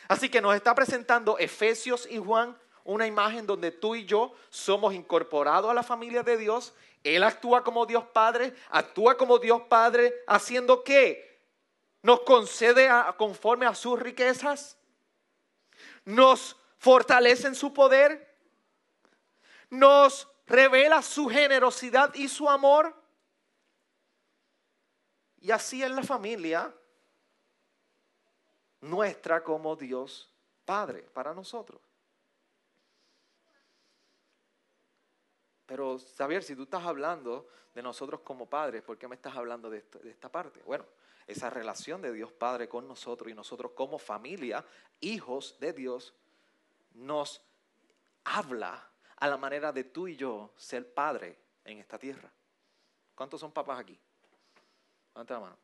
[0.10, 4.94] Así que nos está presentando Efesios y Juan una imagen donde tú y yo somos
[4.94, 6.74] incorporados a la familia de Dios.
[7.04, 11.42] Él actúa como Dios Padre, actúa como Dios Padre, haciendo qué?
[12.02, 14.78] Nos concede conforme a sus riquezas,
[16.06, 18.36] nos fortalece en su poder,
[19.70, 23.04] nos revela su generosidad y su amor
[25.44, 26.74] y así es la familia
[28.80, 31.82] nuestra como Dios Padre para nosotros.
[35.74, 39.72] Pero, Xavier, si tú estás hablando de nosotros como padres, ¿por qué me estás hablando
[39.72, 40.62] de, esta parte?
[40.68, 40.86] Bueno,
[41.26, 44.64] esa relación de Dios Padre con nosotros y nosotros como familia,
[45.00, 46.14] hijos de Dios,
[46.94, 47.42] nos
[48.24, 52.32] habla a la manera de tú y yo ser padre en esta tierra.
[53.16, 54.00] ¿Cuántos son papás aquí?
[55.16, 55.58] Levanta la mano.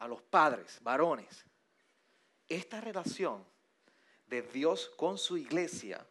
[0.00, 1.44] A los padres, varones.
[2.48, 3.44] Esta relación
[4.26, 6.04] de Dios con su iglesia,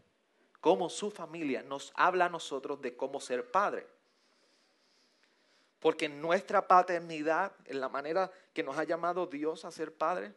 [0.62, 3.88] como su familia, nos habla a nosotros de cómo ser padre.
[5.80, 10.34] Porque nuestra paternidad, en la manera que nos ha llamado Dios a ser padre,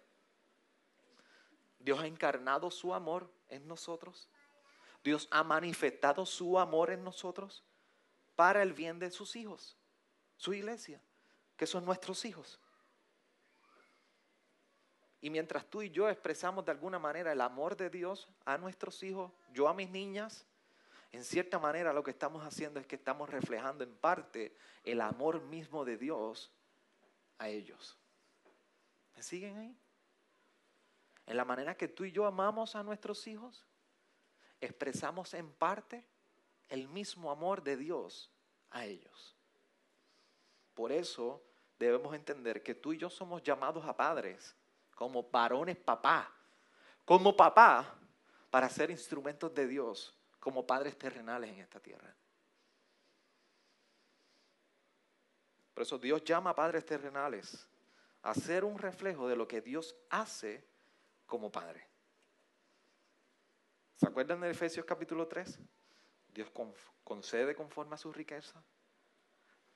[1.79, 4.29] Dios ha encarnado su amor en nosotros.
[5.03, 7.63] Dios ha manifestado su amor en nosotros
[8.37, 9.77] para el bien de sus hijos,
[10.37, 11.01] su iglesia,
[11.57, 12.61] que son nuestros hijos.
[15.21, 19.03] Y mientras tú y yo expresamos de alguna manera el amor de Dios a nuestros
[19.03, 20.47] hijos, yo a mis niñas,
[21.11, 24.55] en cierta manera lo que estamos haciendo es que estamos reflejando en parte
[24.85, 26.53] el amor mismo de Dios
[27.39, 27.99] a ellos.
[29.17, 29.77] ¿Me siguen ahí?
[31.27, 33.67] En la manera que tú y yo amamos a nuestros hijos,
[34.61, 36.07] expresamos en parte
[36.69, 38.31] el mismo amor de Dios
[38.71, 39.37] a ellos.
[40.75, 41.43] Por eso
[41.79, 44.55] debemos entender que tú y yo somos llamados a padres,
[44.99, 46.29] como varones papá,
[47.05, 47.95] como papá,
[48.51, 52.13] para ser instrumentos de Dios, como padres terrenales en esta tierra.
[55.73, 57.69] Por eso Dios llama a padres terrenales
[58.23, 60.67] a ser un reflejo de lo que Dios hace
[61.27, 61.87] como padre.
[63.95, 65.61] ¿Se acuerdan de Efesios capítulo 3?
[66.35, 66.51] Dios
[67.05, 68.61] concede conforme a su riqueza.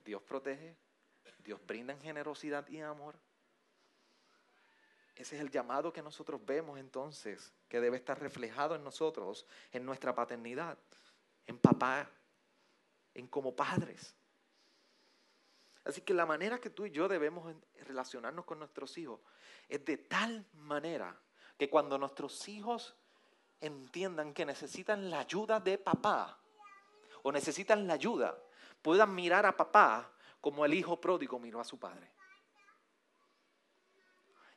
[0.04, 0.76] Dios protege.
[1.38, 3.14] Dios brinda en generosidad y amor.
[5.14, 9.85] Ese es el llamado que nosotros vemos entonces, que debe estar reflejado en nosotros, en
[9.85, 10.79] nuestra paternidad,
[11.46, 12.09] en papá,
[13.14, 14.14] en como padres.
[15.85, 17.55] Así que la manera que tú y yo debemos
[17.87, 19.20] relacionarnos con nuestros hijos
[19.68, 21.20] es de tal manera
[21.59, 22.94] que cuando nuestros hijos
[23.61, 26.38] entiendan que necesitan la ayuda de papá
[27.22, 28.37] o necesitan la ayuda,
[28.81, 32.11] puedan mirar a papá como el hijo pródigo miró a su padre.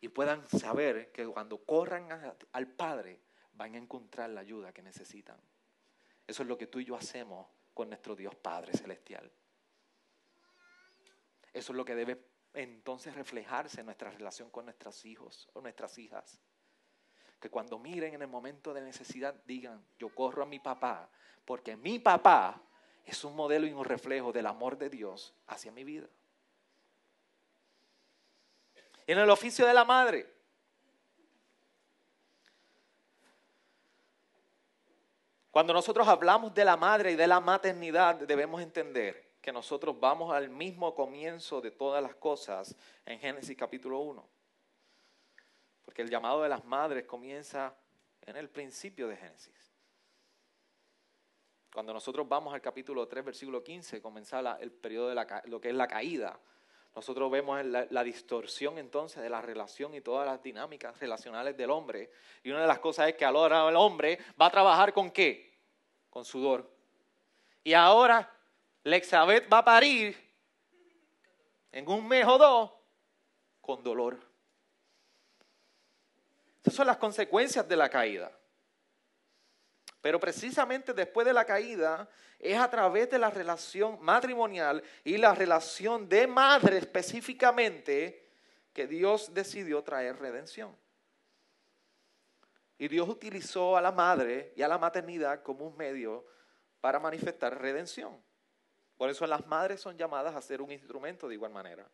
[0.06, 2.08] Y puedan saber que cuando corran
[2.52, 3.20] al Padre
[3.54, 5.36] van a encontrar la ayuda que necesitan.
[6.28, 9.32] Eso es lo que tú y yo hacemos con nuestro Dios Padre Celestial.
[11.52, 15.98] Eso es lo que debe entonces reflejarse en nuestra relación con nuestros hijos o nuestras
[15.98, 16.40] hijas.
[17.40, 21.10] Que cuando miren en el momento de necesidad digan, yo corro a mi papá,
[21.46, 22.62] porque mi papá
[23.06, 26.08] es un modelo y un reflejo del amor de Dios hacia mi vida.
[29.08, 30.36] En el oficio de la madre.
[35.52, 40.34] Cuando nosotros hablamos de la madre y de la maternidad, debemos entender que nosotros vamos
[40.34, 44.28] al mismo comienzo de todas las cosas en Génesis capítulo 1.
[45.86, 47.74] Porque el llamado de las madres comienza
[48.24, 49.72] en el principio de Génesis.
[51.72, 55.76] Cuando nosotros vamos al capítulo 3, versículo 15, comienza el periodo de lo que es
[55.76, 56.40] la caída.
[56.96, 62.10] Nosotros vemos la, distorsión entonces de la relación y todas las dinámicas relacionales del hombre.
[62.42, 65.60] Y una de las cosas es que ahora el hombre va a trabajar con qué?
[66.10, 66.72] Con sudor.
[67.66, 68.32] Y ahora
[68.86, 70.16] Lexabeth va a parir
[71.74, 72.72] en un mes o dos
[73.60, 74.18] con dolor.
[76.62, 78.32] Esas son las consecuencias de la caída.
[80.06, 85.34] Pero precisamente después de la caída es a través de la relación matrimonial y la
[85.34, 88.30] relación de madre específicamente
[88.72, 90.78] que Dios decidió traer redención.
[92.78, 96.24] Y Dios utilizó a la madre y a la maternidad como un medio
[96.82, 98.16] para manifestar redención.
[98.98, 101.90] Por eso las madres son llamadas a ser un instrumento de igual manera.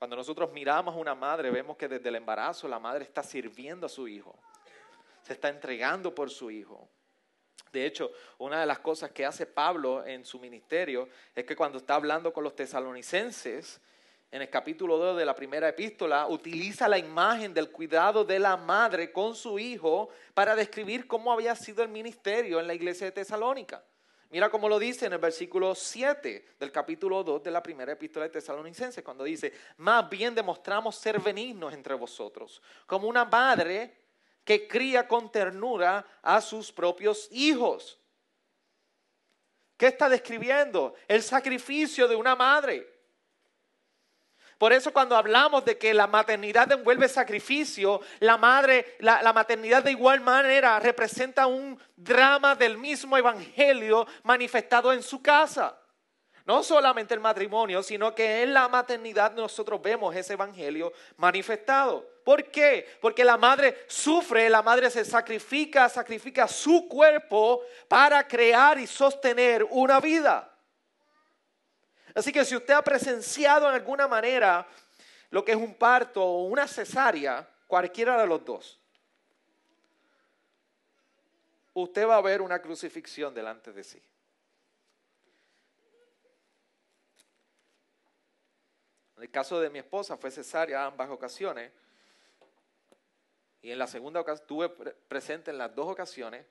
[0.00, 3.86] Cuando nosotros miramos a una madre, vemos que desde el embarazo la madre está sirviendo
[3.86, 4.36] a su hijo,
[5.28, 6.88] se está entregando por su hijo.
[7.70, 11.76] De hecho, una de las cosas que hace Pablo en su ministerio es que cuando
[11.78, 13.78] está hablando con los tesalonicenses,
[14.30, 18.56] en el capítulo 2 de la primera epístola, utiliza la imagen del cuidado de la
[18.56, 23.12] madre con su hijo para describir cómo había sido el ministerio en la iglesia de
[23.12, 23.84] Tesalónica.
[24.30, 28.24] Mira cómo lo dice en el versículo 7 del capítulo 2 de la primera epístola
[28.24, 34.07] de Tesalonicenses, cuando dice, más bien demostramos ser benignos entre vosotros, como una madre
[34.48, 37.98] que cría con ternura a sus propios hijos.
[39.76, 40.94] ¿Qué está describiendo?
[41.06, 42.90] El sacrificio de una madre.
[44.56, 49.90] Por eso cuando hablamos de que la maternidad envuelve sacrificio, la madre, la, maternidad de
[49.90, 55.78] igual manera representa un drama del mismo evangelio manifestado en su casa.
[56.46, 62.17] No solamente el matrimonio, sino que en la maternidad nosotros vemos ese evangelio manifestado.
[62.28, 62.86] ¿Por qué?
[63.00, 69.64] Porque la madre sufre, la madre se sacrifica, sacrifica su cuerpo para crear y sostener
[69.70, 70.54] una vida.
[72.14, 74.68] Así que si usted ha presenciado en alguna manera
[75.30, 78.78] lo que es un parto o una cesárea, cualquiera de los dos,
[81.72, 84.02] usted va a ver una crucifixión delante de sí.
[89.16, 91.72] En el caso de mi esposa fue cesárea ambas ocasiones.
[93.60, 94.68] Y en la segunda ocasión estuve
[95.08, 96.46] presente en las dos ocasiones.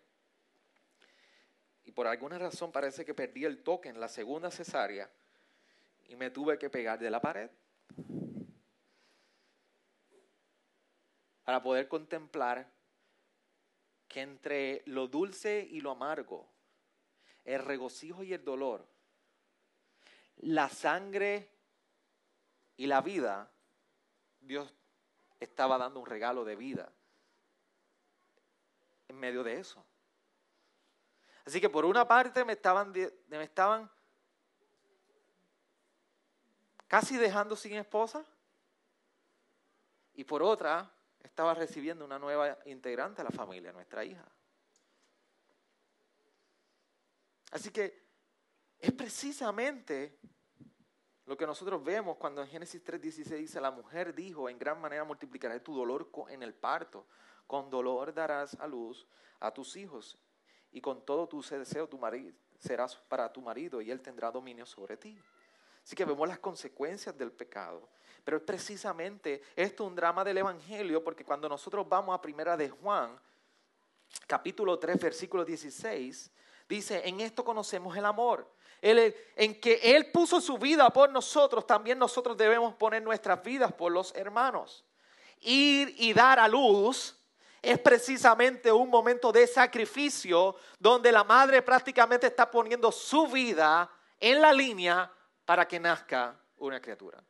[1.86, 5.10] Y por alguna razón parece que perdí el toque en la segunda cesárea
[6.08, 7.50] y me tuve que pegar de la pared
[11.43, 12.70] para poder contemplar
[14.10, 16.50] que entre lo dulce y lo amargo,
[17.46, 18.86] el regocijo y el dolor,
[20.38, 21.50] la sangre
[22.76, 23.50] y la vida,
[24.41, 24.74] Dios
[25.39, 26.91] estaba dando un regalo de vida
[29.08, 29.84] en medio de eso.
[31.45, 33.89] Así que por una parte me estaban, me estaban
[36.88, 38.26] casi dejando sin esposa.
[40.13, 44.26] Y por otra, estaba recibiendo una nueva integrante a la familia, nuestra hija.
[47.52, 48.08] Así que
[48.80, 50.19] es precisamente
[51.28, 55.04] lo que nosotros vemos cuando en Génesis 3:16 dice, la mujer dijo, en gran manera
[55.04, 57.06] multiplicaré tu dolor en el parto,
[57.45, 59.06] con dolor darás a luz
[59.41, 60.18] a tus hijos,
[60.72, 64.66] y con todo tu deseo tu marido, serás para tu marido, y él tendrá dominio
[64.66, 65.20] sobre ti.
[65.84, 67.88] Así que vemos las consecuencias del pecado.
[68.24, 72.70] Pero es precisamente esto un drama del Evangelio, porque cuando nosotros vamos a Primera de
[72.70, 73.18] Juan,
[74.26, 76.32] capítulo 3, versículo 16,
[76.68, 78.49] dice, en esto conocemos el amor.
[78.82, 83.91] En que Él puso su vida por nosotros, también nosotros debemos poner nuestras vidas por
[83.91, 84.86] los hermanos.
[85.41, 87.15] Ir y dar a luz
[87.61, 94.41] es precisamente un momento de sacrificio donde la madre prácticamente está poniendo su vida en
[94.41, 95.11] la línea
[95.45, 97.23] para que nazca una criatura.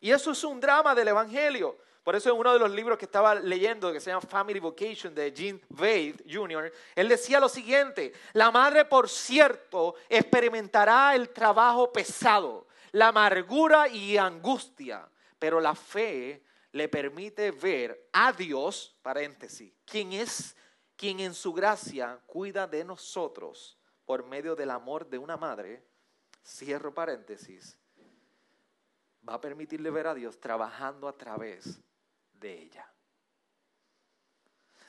[0.00, 1.78] Y eso es un drama del Evangelio.
[2.06, 5.12] Por eso en uno de los libros que estaba leyendo, que se llama Family Vocation
[5.12, 11.92] de Gene Wade Jr., él decía lo siguiente, la madre, por cierto, experimentará el trabajo
[11.92, 20.12] pesado, la amargura y angustia, pero la fe le permite ver a Dios, paréntesis, quien
[20.12, 20.54] es
[20.94, 25.84] quien en su gracia cuida de nosotros por medio del amor de una madre,
[26.44, 27.76] cierro paréntesis,
[29.28, 31.80] va a permitirle ver a Dios trabajando a través
[32.38, 32.90] de ella.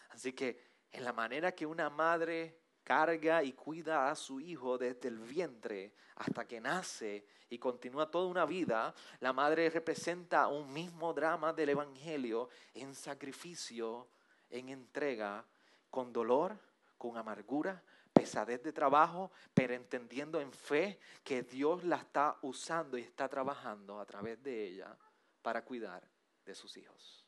[0.09, 5.09] Así que en la manera que una madre carga y cuida a su hijo desde
[5.09, 11.13] el vientre hasta que nace y continúa toda una vida, la madre representa un mismo
[11.13, 14.07] drama del Evangelio en sacrificio,
[14.49, 15.45] en entrega,
[15.89, 16.57] con dolor,
[16.97, 17.83] con amargura,
[18.13, 23.99] pesadez de trabajo, pero entendiendo en fe que Dios la está usando y está trabajando
[23.99, 24.97] a través de ella
[25.41, 26.09] para cuidar
[26.45, 27.26] de sus hijos.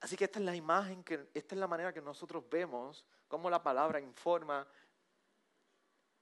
[0.00, 3.50] Así que esta es la imagen, que, esta es la manera que nosotros vemos cómo
[3.50, 4.66] la palabra informa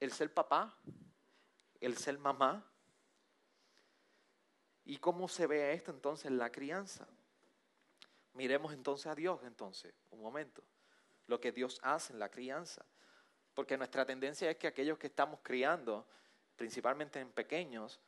[0.01, 0.77] el ser papá,
[1.81, 2.65] el ser mamá,
[4.85, 7.07] y cómo se ve esto entonces en la crianza.
[8.33, 10.63] Miremos entonces a Dios entonces, un momento,
[11.27, 12.85] lo que Dios hace en la crianza.
[13.55, 16.07] Porque nuestra tendencia es que aquellos que estamos criando,
[16.57, 18.01] principalmente en pequeños,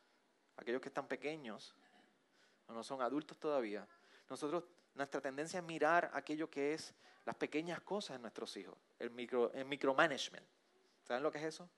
[0.57, 1.75] aquellos que están pequeños,
[2.69, 3.87] no son adultos todavía,
[4.29, 4.65] nosotros
[4.95, 9.53] nuestra tendencia es mirar aquello que es las pequeñas cosas en nuestros hijos, el, micro,
[9.53, 10.47] el micromanagement.
[11.07, 11.69] ¿Saben lo que es eso?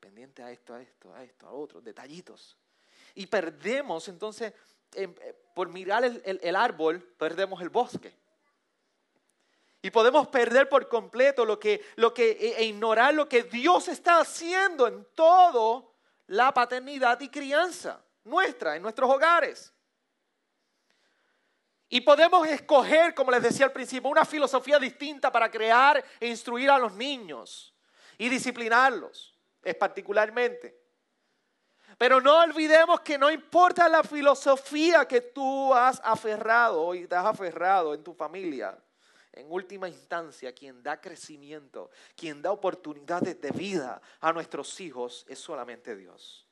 [0.00, 2.56] Pendiente a esto, a esto, a esto, a otro, detallitos.
[3.14, 4.52] Y perdemos entonces,
[4.94, 8.16] em, eh, por mirar el, árbol, perdemos el bosque.
[9.82, 13.88] Y podemos perder por completo lo que, lo que, e, e ignorar lo que Dios
[13.88, 15.94] está haciendo en todo
[16.28, 19.73] la paternidad y crianza nuestra, en nuestros hogares.
[21.88, 26.70] Y podemos escoger, como les decía al principio, una filosofía distinta para crear e instruir
[26.70, 27.74] a los niños
[28.18, 30.84] y disciplinarlos, es particularmente.
[31.98, 37.26] Pero no olvidemos que no importa la filosofía que tú has aferrado y te has
[37.26, 38.76] aferrado en tu familia.
[39.32, 45.38] En última instancia, quien da crecimiento, quien da oportunidades de vida a nuestros hijos es
[45.38, 46.43] solamente Dios.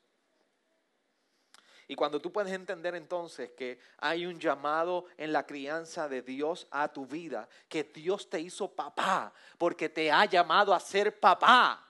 [1.89, 6.67] Y cuando tú puedes entender entonces que hay un llamado en la crianza de Dios
[6.71, 11.87] a tu vida, que Dios te hizo papá porque te ha llamado a ser papá,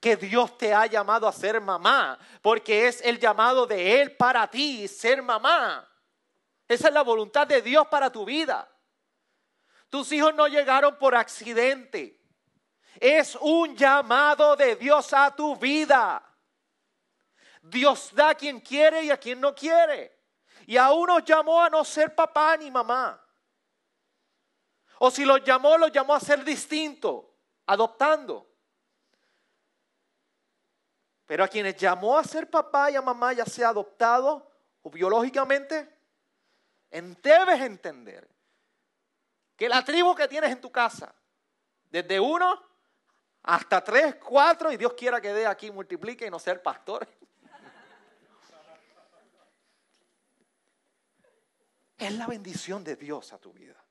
[0.00, 4.48] que Dios te ha llamado a ser mamá porque es el llamado de Él para
[4.48, 5.88] ti, ser mamá.
[6.68, 8.68] Esa es la voluntad de Dios para tu vida.
[9.88, 12.20] Tus hijos no llegaron por accidente.
[12.98, 16.22] Es un llamado de Dios a tu vida.
[17.68, 20.16] Dios da a quien quiere y a quien no quiere.
[20.66, 23.22] Y aún nos llamó a no ser papá ni mamá.
[24.98, 27.34] O si los llamó, los llamó a ser distinto,
[27.66, 28.46] adoptando.
[31.26, 34.50] Pero a quienes llamó a ser papá y a mamá, ya sea adoptado
[34.82, 35.92] o biológicamente,
[36.90, 38.28] debes entender
[39.56, 41.14] que la tribu que tienes en tu casa,
[41.90, 42.62] desde uno
[43.42, 47.06] hasta tres, cuatro, y Dios quiera que dé aquí, multiplique y no ser pastor.
[51.98, 53.82] Es la bendición de Dios a tu vida.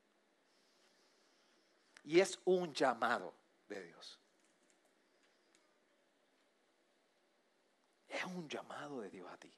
[2.04, 3.34] Y es un llamado
[3.68, 4.20] de Dios.
[8.08, 9.52] Es un llamado de Dios a ti.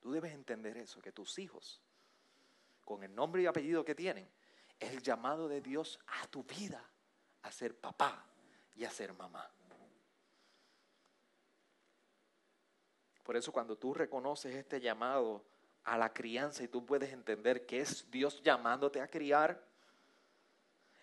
[0.00, 1.80] Tú debes entender eso, que tus hijos,
[2.84, 4.28] con el nombre y apellido que tienen,
[4.80, 6.82] es el llamado de Dios a tu vida,
[7.42, 8.26] a ser papá
[8.74, 9.48] y a ser mamá.
[13.22, 15.44] Por eso cuando tú reconoces este llamado
[15.84, 19.62] a la crianza y tú puedes entender que es Dios llamándote a criar,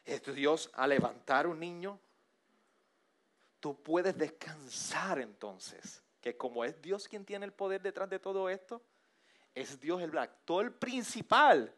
[0.06, 2.00] es Dios a levantar un niño,
[3.60, 8.50] tú puedes descansar entonces, que como es Dios quien tiene el poder detrás de todo
[8.50, 8.82] esto,
[9.54, 11.74] es Dios el actor principal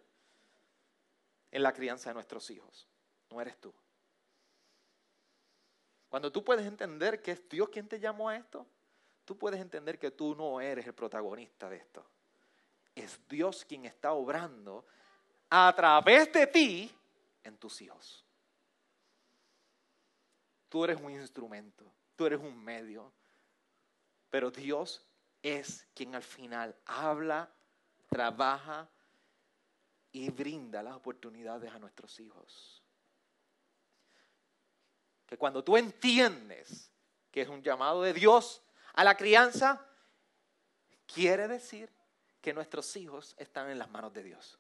[1.52, 2.88] en la crianza de nuestros hijos,
[3.30, 3.74] no eres tú.
[6.10, 8.68] Cuando tú puedes entender que es Dios quien te llamó a esto,
[9.26, 12.06] tú puedes entender que tú no eres el protagonista de esto
[12.96, 14.86] es Dios quien está obrando
[15.50, 16.92] a través de ti
[17.44, 18.26] en tus hijos.
[20.70, 23.12] Tú eres un instrumento, tú eres un medio,
[24.30, 25.06] pero Dios
[25.42, 27.52] es quien al final habla,
[28.08, 28.90] trabaja
[30.12, 32.82] y brinda las oportunidades a nuestros hijos.
[35.26, 36.92] Que cuando tú entiendes
[37.32, 38.62] que es un llamado de Dios
[38.94, 39.86] a la crianza,
[41.06, 41.90] quiere decir
[42.42, 44.60] que nuestros hijos están en las manos de Dios.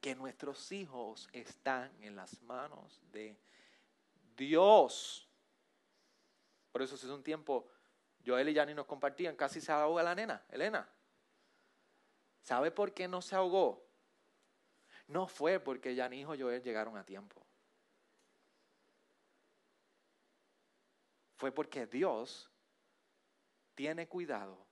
[0.00, 3.40] Que nuestros hijos están en las manos de
[4.36, 5.28] Dios.
[6.72, 7.68] Por eso hace un tiempo
[8.26, 10.88] Joel y Yanni nos compartían, casi se ahoga la nena, Elena.
[12.40, 13.88] ¿Sabe por qué no se ahogó?
[15.06, 17.46] No fue porque Yanni y Joel llegaron a tiempo.
[21.36, 22.51] Fue porque Dios
[23.74, 24.66] tiene cuidado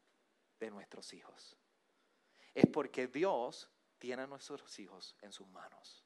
[0.59, 1.57] de nuestros hijos.
[2.55, 6.05] Es porque Dios tiene a nuestros hijos en sus manos.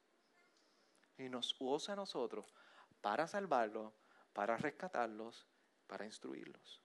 [1.17, 2.53] Y nos usa a nosotros
[3.01, 3.93] para salvarlos,
[4.33, 5.47] para rescatarlos,
[5.87, 6.81] para instruirlos.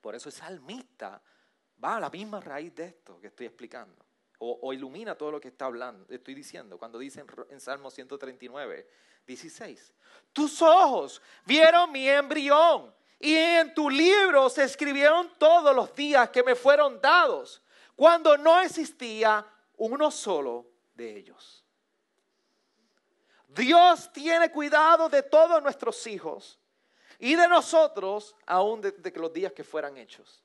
[0.00, 1.22] Por eso el salmista
[1.82, 4.04] va a la misma raíz de esto que estoy explicando.
[4.38, 8.86] O, ilumina todo lo que está hablando, estoy diciendo, cuando dice en, en Salmo 139,
[9.26, 9.94] 16,
[10.34, 16.42] tus ojos vieron mi embrión y en tu libro se escribieron todos los días que
[16.42, 17.62] me fueron dados,
[17.96, 19.46] cuando no existía
[19.76, 21.64] uno solo de ellos.
[23.48, 26.58] Dios tiene cuidado de todos nuestros hijos
[27.18, 30.42] y de nosotros aún desde que los días que fueran hechos.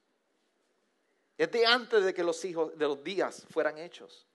[1.37, 4.27] Desde antes de que los hijos de los días fueran hechos.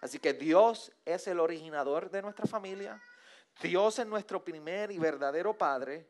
[0.00, 3.00] Así que Dios es el originador de nuestra familia.
[3.62, 6.06] Dios es nuestro primer y verdadero Padre.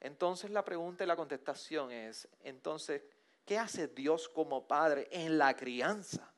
[0.00, 3.02] Entonces la pregunta y la contestación es, entonces,
[3.44, 6.32] ¿qué hace Dios como Padre en la crianza?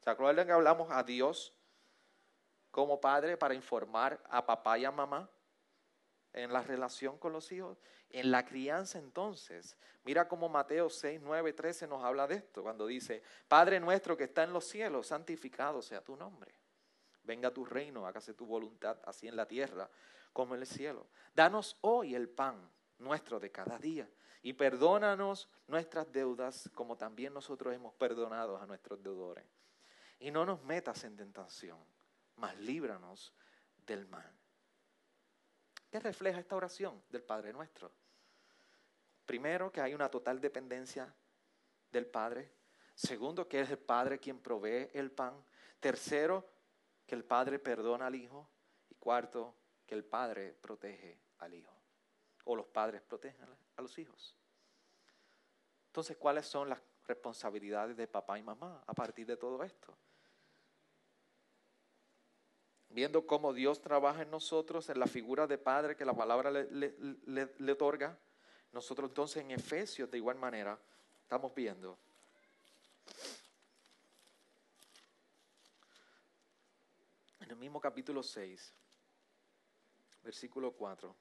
[0.00, 1.54] ¿Se acuerdan que hablamos a Dios
[2.70, 5.30] como Padre para informar a papá y a mamá
[6.32, 7.78] en la relación con los hijos?
[8.10, 12.86] En la crianza entonces, mira cómo Mateo 6, 9, 13 nos habla de esto, cuando
[12.86, 16.54] dice, Padre nuestro que está en los cielos, santificado sea tu nombre.
[17.24, 19.90] Venga tu reino, hágase tu voluntad, así en la tierra
[20.36, 21.06] como en el cielo.
[21.34, 24.06] Danos hoy el pan nuestro de cada día
[24.42, 29.46] y perdónanos nuestras deudas como también nosotros hemos perdonado a nuestros deudores.
[30.18, 31.78] Y no nos metas en tentación,
[32.34, 33.32] mas líbranos
[33.86, 34.30] del mal.
[35.90, 37.90] ¿Qué refleja esta oración del Padre nuestro?
[39.24, 41.14] Primero, que hay una total dependencia
[41.90, 42.52] del Padre.
[42.94, 45.42] Segundo, que es el Padre quien provee el pan.
[45.80, 46.46] Tercero,
[47.06, 48.50] que el Padre perdona al Hijo.
[48.90, 49.54] Y cuarto,
[49.86, 51.72] que el Padre protege al Hijo.
[52.44, 53.42] O los padres protegen
[53.76, 54.36] a los hijos.
[55.88, 59.96] Entonces, ¿cuáles son las responsabilidades de papá y mamá a partir de todo esto?
[62.90, 66.94] Viendo cómo Dios trabaja en nosotros, en la figura de Padre que la palabra le,
[67.58, 68.16] le otorga,
[68.72, 70.78] nosotros entonces en Efesios de igual manera
[71.22, 71.98] estamos viendo
[77.40, 78.72] en el mismo capítulo 6,
[80.26, 81.14] versículo 4.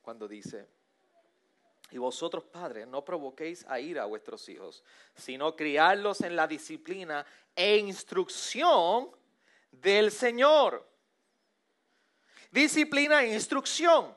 [0.00, 0.68] Cuando dice,
[1.90, 4.84] y vosotros padres no provoquéis a ira a vuestros hijos,
[5.16, 7.26] sino criarlos en la disciplina
[7.56, 9.10] e instrucción
[9.72, 10.88] del Señor.
[12.52, 14.16] Disciplina e instrucción.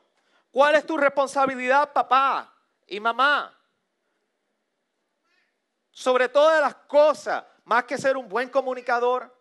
[0.51, 3.59] ¿Cuál es tu responsabilidad, papá y mamá?
[5.89, 9.38] Sobre todas las cosas, más que ser un buen comunicador,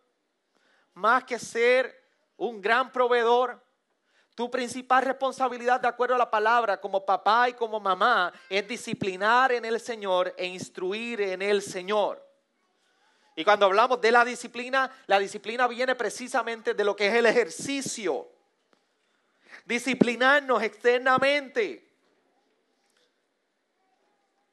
[0.99, 1.97] más que ser
[2.37, 3.63] un gran proveedor,
[4.35, 9.53] tu principal responsabilidad, de acuerdo a la palabra, como papá y como mamá, es disciplinar
[9.53, 12.25] en el Señor e instruir en el Señor.
[13.35, 17.27] Y cuando hablamos de la disciplina, la disciplina viene precisamente de lo que es el
[17.27, 18.29] ejercicio.
[19.65, 21.89] Disciplinarnos externamente.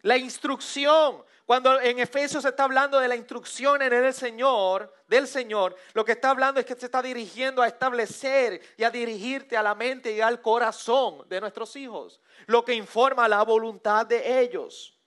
[0.01, 5.27] La instrucción, cuando en Efesios se está hablando de la instrucción en el Señor, del
[5.27, 9.55] Señor, lo que está hablando es que se está dirigiendo a establecer y a dirigirte
[9.55, 14.39] a la mente y al corazón de nuestros hijos, lo que informa la voluntad de
[14.39, 14.99] ellos.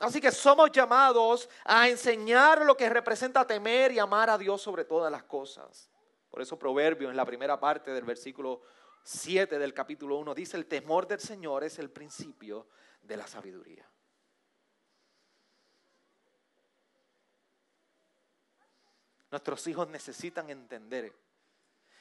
[0.00, 4.84] Así que somos llamados a enseñar lo que representa temer y amar a Dios sobre
[4.84, 5.88] todas las cosas.
[6.28, 8.62] Por eso Proverbio en la primera parte del versículo
[9.04, 12.66] 7 del capítulo 1 dice, el temor del Señor es el principio
[13.00, 13.88] de la sabiduría.
[19.34, 21.12] Nuestros hijos necesitan entender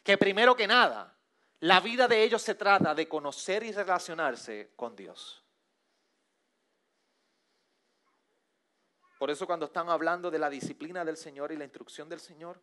[0.04, 1.18] que primero que nada,
[1.62, 5.44] la vida de ellos se trata de conocer y relacionarse con Dios.
[9.18, 12.62] Por eso cuando están hablando de la disciplina del Señor y la instrucción del Señor,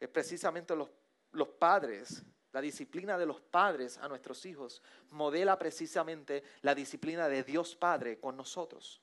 [0.00, 0.88] es precisamente los,
[1.30, 7.44] los padres, la disciplina de los padres a nuestros hijos, modela precisamente la disciplina de
[7.44, 9.00] Dios Padre con nosotros.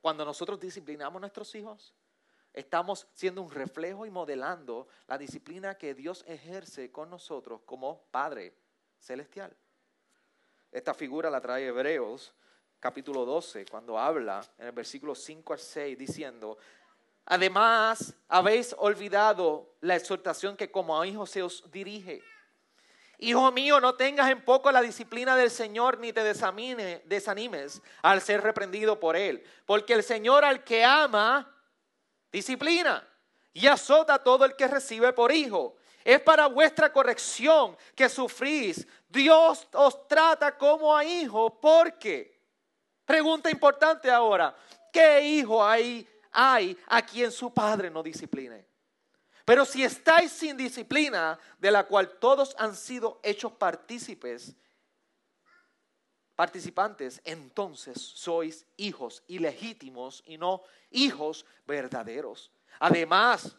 [0.00, 1.94] Cuando nosotros disciplinamos a nuestros hijos,
[2.52, 8.54] estamos siendo un reflejo y modelando la disciplina que Dios ejerce con nosotros como Padre
[8.98, 9.54] Celestial.
[10.72, 12.34] Esta figura la trae Hebreos
[12.80, 16.56] capítulo 12, cuando habla en el versículo 5 al 6, diciendo,
[17.26, 22.22] además habéis olvidado la exhortación que como a hijos se os dirige.
[23.22, 28.42] Hijo mío, no tengas en poco la disciplina del Señor ni te desanimes al ser
[28.42, 29.44] reprendido por Él.
[29.66, 31.54] Porque el Señor al que ama,
[32.32, 33.06] disciplina
[33.52, 35.76] y azota a todo el que recibe por hijo.
[36.02, 38.88] Es para vuestra corrección que sufrís.
[39.06, 42.40] Dios os trata como a hijo porque,
[43.04, 44.56] pregunta importante ahora,
[44.90, 48.69] ¿qué hijo hay, hay a quien su padre no discipline?
[49.44, 54.54] Pero si estáis sin disciplina, de la cual todos han sido hechos participantes,
[57.24, 62.50] entonces sois hijos ilegítimos y no hijos verdaderos.
[62.78, 63.56] Además,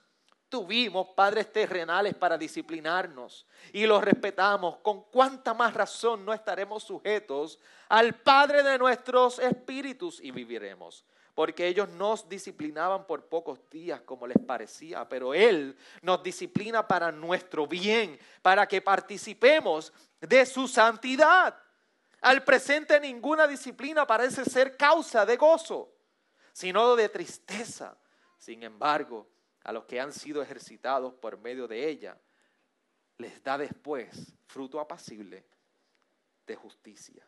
[0.51, 4.77] tuvimos padres terrenales para disciplinarnos y los respetamos.
[4.79, 7.57] ¿Con cuánta más razón no estaremos sujetos
[7.87, 11.05] al Padre de nuestros espíritus y viviremos?
[11.33, 17.11] Porque ellos nos disciplinaban por pocos días como les parecía, pero Él nos disciplina para
[17.11, 21.57] nuestro bien, para que participemos de su santidad.
[22.21, 25.91] Al presente ninguna disciplina parece ser causa de gozo,
[26.51, 27.97] sino de tristeza.
[28.37, 29.27] Sin embargo,
[29.63, 32.17] a los que han sido ejercitados por medio de ella,
[33.17, 35.45] les da después fruto apacible
[36.45, 37.25] de justicia.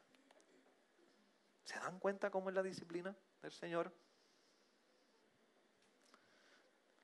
[1.63, 3.93] ¿Se dan cuenta cómo es la disciplina del Señor?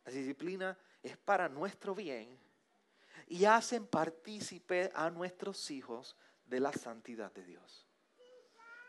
[0.06, 2.40] La disciplina es para nuestro bien
[3.28, 6.16] y hacen partícipe a nuestros hijos
[6.46, 7.86] de la santidad de Dios.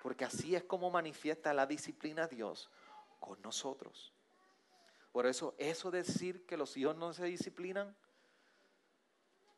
[0.02, 2.70] Porque así es como manifiesta la disciplina Dios
[3.18, 4.14] con nosotros.
[5.12, 7.94] Por eso, eso decir que los hijos no se disciplinan,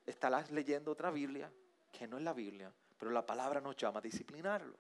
[0.05, 1.53] estarás leyendo otra Biblia
[1.93, 4.77] que no es la Biblia, pero la palabra nos llama a disciplinarlo.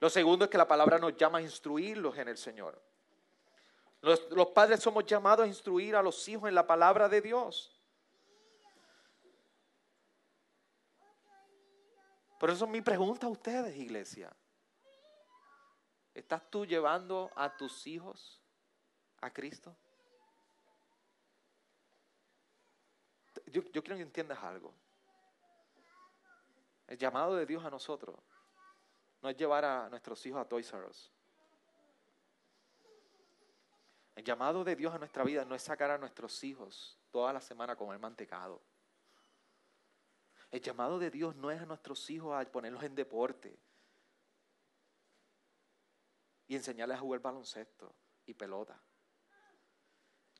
[0.00, 2.80] Lo segundo es que la palabra nos llama a instruirlos en el Señor.
[4.02, 4.20] Los,
[4.54, 7.72] padres somos llamados a instruir a los hijos en la palabra de Dios.
[12.38, 14.30] Por eso mi pregunta a ustedes, iglesia.
[16.14, 18.40] ¿Estás tú llevando a tus hijos
[19.22, 19.74] a Cristo?
[23.46, 24.74] Yo, quiero que entiendas algo.
[26.86, 28.16] El llamado de Dios a nosotros
[29.22, 31.12] no es llevar a nuestros hijos a Toys R Us.
[34.14, 37.40] El llamado de Dios a nuestra vida no es sacar a nuestros hijos toda la
[37.40, 38.62] semana a comer mantecado.
[40.50, 43.58] El llamado de Dios no es a nuestros hijos a ponerlos en deporte
[46.46, 47.94] y enseñarles a jugar baloncesto
[48.24, 48.80] y pelota.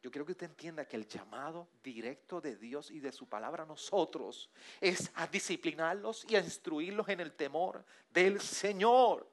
[0.07, 3.65] Yo quiero que usted entienda que el llamado directo de Dios y de su palabra
[3.65, 4.49] a nosotros
[4.81, 9.29] es a disciplinarlos y a instruirlos en el temor del Señor.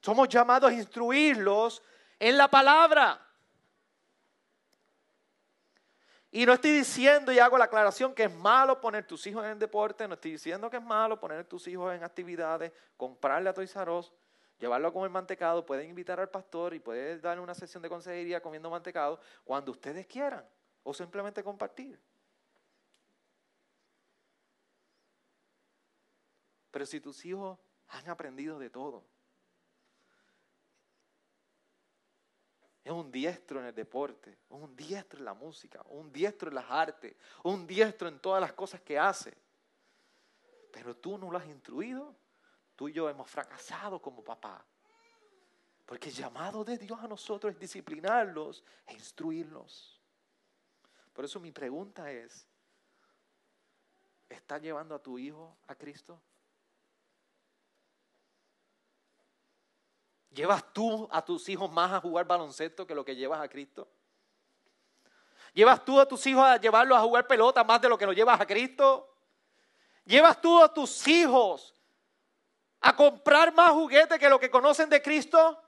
[0.00, 1.82] Somos llamados a instruirlos
[2.20, 3.26] en la palabra.
[6.30, 9.58] Y no estoy diciendo y hago la aclaración que es malo poner tus hijos en
[9.58, 13.74] deporte, no estoy diciendo que es malo poner tus hijos en actividades, comprarle a Toys
[14.58, 18.40] llevarlo a comer mantecado, pueden invitar al pastor y pueden darle una sesión de consejería
[18.40, 20.44] comiendo mantecado cuando ustedes quieran
[20.82, 22.00] o simplemente compartir.
[26.70, 29.04] Pero si tus hijos han aprendido de todo,
[32.84, 36.70] es un diestro en el deporte, un diestro en la música, un diestro en las
[36.70, 39.36] artes, un diestro en todas las cosas que hace.
[40.70, 42.14] Pero tú no lo has instruido,
[42.76, 44.64] tú y yo hemos fracasado como papá.
[45.86, 50.00] Porque el llamado de Dios a nosotros es disciplinarlos e instruirlos.
[51.12, 52.46] Por eso mi pregunta es,
[54.28, 56.20] ¿estás llevando a tu hijo a Cristo?
[60.30, 63.88] ¿Llevas tú a tus hijos más a jugar baloncesto que lo que llevas a Cristo?
[65.54, 68.12] ¿Llevas tú a tus hijos a llevarlos a jugar pelota más de lo que lo
[68.12, 69.08] llevas a Cristo?
[70.04, 71.75] ¿Llevas tú a tus hijos
[72.86, 75.60] a comprar más juguetes que lo que conocen de Cristo?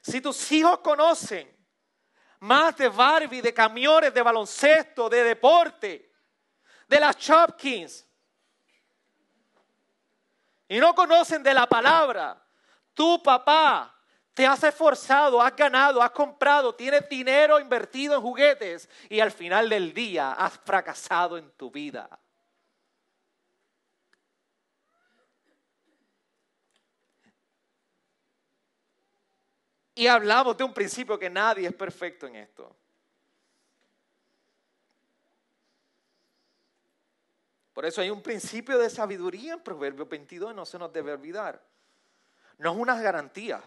[0.00, 1.54] Si tus hijos conocen
[2.40, 6.12] más de Barbie, de camiones, de baloncesto, de deporte,
[6.88, 8.06] de las Chopkins,
[10.68, 12.42] y no conocen de la palabra,
[12.94, 13.95] tu papá
[14.36, 19.70] te has esforzado, has ganado, has comprado, tienes dinero invertido en juguetes y al final
[19.70, 22.06] del día has fracasado en tu vida.
[29.94, 32.76] Y hablamos de un principio que nadie es perfecto en esto.
[37.72, 41.58] Por eso hay un principio de sabiduría en Proverbios 22, no se nos debe olvidar.
[42.58, 43.62] No es una garantía,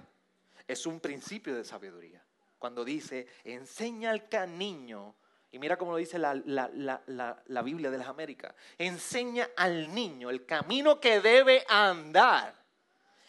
[0.70, 2.24] es un principio de sabiduría.
[2.60, 5.16] Cuando dice, enseña al niño,
[5.52, 10.46] y mira cómo lo dice la, la, Biblia de las Américas, enseña al niño el
[10.46, 12.54] camino que debe andar,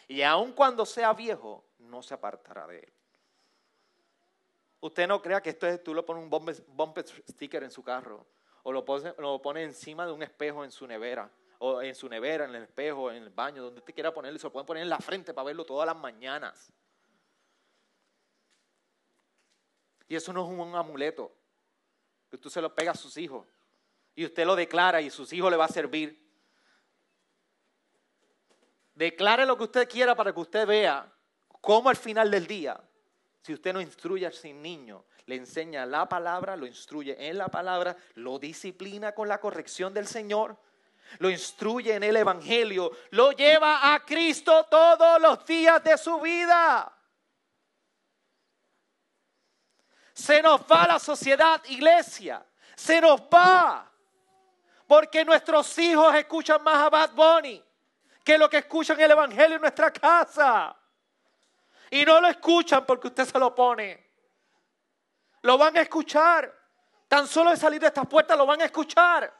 [0.07, 2.93] y aun cuando sea viejo, no se apartará de él.
[4.81, 8.27] Usted no crea que esto es, tú le pones un bumper sticker en su carro
[8.61, 12.07] o lo pone, lo pone encima de un espejo en su nevera, o en su
[12.07, 14.83] nevera, en el espejo, en el baño, donde usted quiera ponerlo, se lo pueden poner
[14.83, 16.71] en la frente para verlo todas las mañanas.
[20.11, 21.31] Y eso no es un amuleto,
[22.29, 23.47] que usted se lo pega a sus hijos
[24.13, 26.21] y usted lo declara y sus hijos le va a servir.
[28.93, 31.09] Declare lo que usted quiera para que usted vea
[31.61, 32.77] cómo al final del día,
[33.41, 37.47] si usted no instruye a sin niño le enseña la palabra, lo instruye en la
[37.47, 40.57] palabra, lo disciplina con la corrección del Señor,
[41.19, 46.97] lo instruye en el Evangelio, lo lleva a Cristo todos los días de su vida.
[50.21, 52.45] Se nos va la sociedad, iglesia,
[52.75, 53.91] se nos va.
[54.85, 57.63] Porque nuestros hijos escuchan más a Bad Bunny
[58.23, 60.75] que lo que escuchan el Evangelio en nuestra casa.
[61.89, 64.11] Y no lo escuchan porque usted se lo pone.
[65.41, 66.55] Lo van a escuchar.
[67.07, 69.33] Tan solo de salir de estas puertas lo van a escuchar.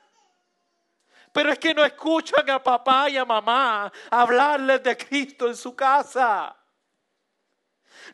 [1.32, 5.76] Pero es que no escuchan a papá y a mamá hablarles de Cristo en su
[5.76, 6.56] casa.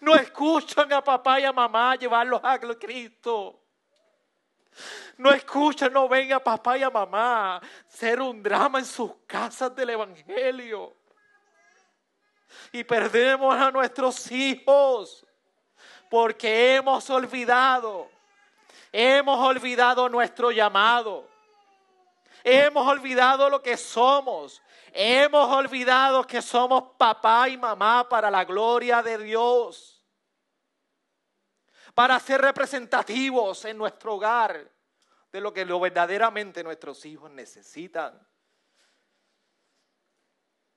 [0.02, 3.60] No escuchan a papá y a mamá llevarlos a Cristo.
[5.18, 9.76] No escuchan, no ven a papá y a mamá ser un drama en sus casas
[9.76, 10.96] del Evangelio.
[12.72, 15.26] Y perdemos a nuestros hijos
[16.10, 18.10] porque hemos olvidado,
[18.92, 21.28] hemos olvidado nuestro llamado,
[22.44, 24.62] hemos olvidado lo que somos,
[24.94, 30.04] hemos olvidado que somos papá y mamá para la gloria de Dios,
[31.94, 34.70] para ser representativos en nuestro hogar
[35.32, 38.28] de lo que lo verdaderamente nuestros hijos necesitan.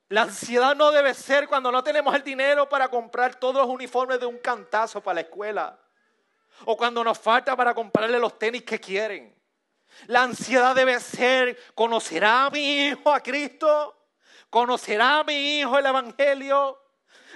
[0.09, 4.19] La ansiedad no debe ser cuando no tenemos el dinero para comprar todos los uniformes
[4.19, 5.79] de un cantazo para la escuela.
[6.65, 9.33] O cuando nos falta para comprarle los tenis que quieren.
[10.07, 14.00] La ansiedad debe ser, ¿conocerá a mi hijo a Cristo?
[14.51, 16.77] ¿Conocerá a mi hijo el Evangelio?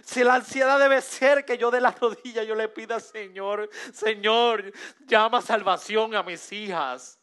[0.03, 4.69] Si la ansiedad debe ser que yo de la rodilla yo le pida, Señor, Señor,
[5.07, 7.17] llama salvación a mis hijas.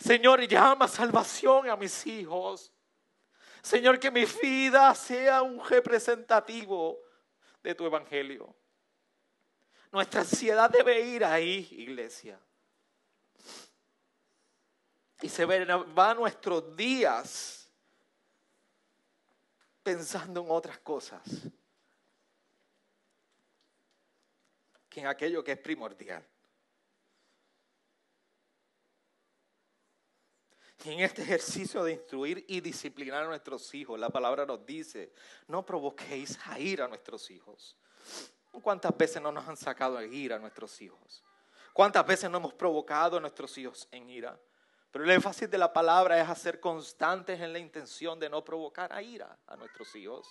[0.00, 2.72] Señor, llama salvación a mis hijos.
[3.62, 6.98] Señor, que mi vida sea un representativo
[7.62, 8.52] de tu evangelio.
[9.92, 12.40] Nuestra ansiedad debe ir ahí, iglesia.
[15.20, 17.57] Y se va nuestros días
[19.88, 21.22] pensando en otras cosas
[24.86, 26.22] que en aquello que es primordial.
[30.84, 35.14] Y en este ejercicio de instruir y disciplinar a nuestros hijos, la palabra nos dice,
[35.46, 37.74] no provoquéis a ir a nuestros hijos.
[38.62, 41.24] ¿Cuántas veces no nos han sacado a ira a nuestros hijos?
[41.72, 44.38] ¿Cuántas veces no hemos provocado a nuestros hijos en ira?
[44.90, 48.92] Pero el énfasis de la palabra es hacer constantes en la intención de no provocar
[48.92, 50.28] a ira a nuestros hijos.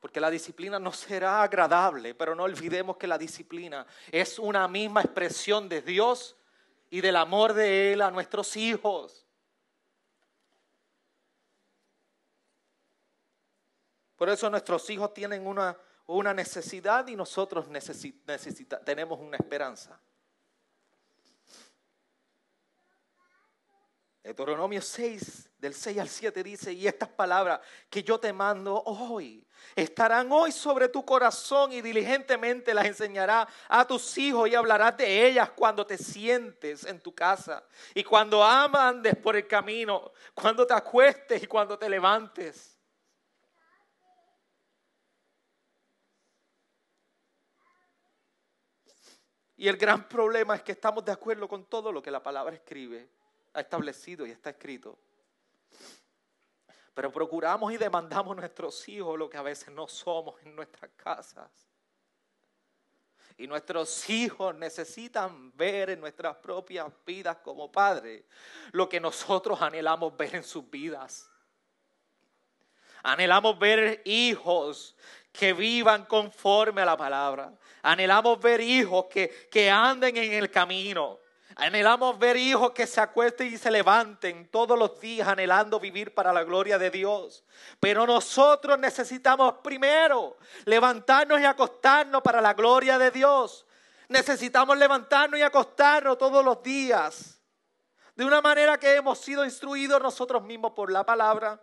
[0.00, 5.02] Porque la disciplina no será agradable, pero no olvidemos que la disciplina es una misma
[5.02, 6.36] expresión de Dios
[6.90, 9.26] y del amor de Él a nuestros hijos.
[14.16, 15.74] Por eso nuestros hijos tienen una,
[16.06, 17.66] una necesidad y nosotros
[18.84, 19.98] tenemos una esperanza.
[24.22, 29.46] Deuteronomio 6, del 6 al 7 dice, y estas palabras que yo te mando hoy,
[29.74, 35.26] estarán hoy sobre tu corazón y diligentemente las enseñará a tus hijos y hablarás de
[35.26, 37.64] ellas cuando te sientes en tu casa
[37.94, 42.78] y cuando amandes por el camino, cuando te acuestes y cuando te levantes.
[49.56, 52.54] Y el gran problema es que estamos de acuerdo con todo lo que la palabra
[52.54, 53.19] escribe
[53.52, 54.98] ha establecido y está escrito.
[56.94, 60.90] Pero procuramos y demandamos a nuestros hijos lo que a veces no somos en nuestras
[60.96, 61.50] casas.
[63.36, 68.24] Y nuestros hijos necesitan ver en nuestras propias vidas como padres
[68.72, 71.30] lo que nosotros anhelamos ver en sus vidas.
[73.02, 74.94] Anhelamos ver hijos
[75.32, 77.50] que vivan conforme a la palabra.
[77.80, 81.18] Anhelamos ver hijos que, que anden en el camino.
[81.56, 86.32] Anhelamos ver hijos que se acuesten y se levanten todos los días anhelando vivir para
[86.32, 87.44] la gloria de Dios.
[87.80, 93.66] Pero nosotros necesitamos primero levantarnos y acostarnos para la gloria de Dios.
[94.08, 97.40] Necesitamos levantarnos y acostarnos todos los días.
[98.14, 101.60] De una manera que hemos sido instruidos nosotros mismos por la palabra,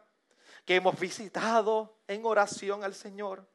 [0.66, 3.46] que hemos visitado en oración al Señor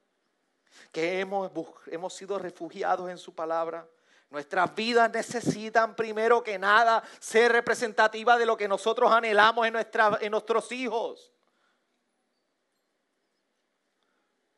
[0.91, 1.51] que hemos,
[1.87, 3.89] hemos sido refugiados en su palabra.
[4.33, 10.31] Nuestras vidas necesitan primero que nada ser representativas de lo que nosotros anhelamos en, en
[10.31, 11.31] nuestros hijos.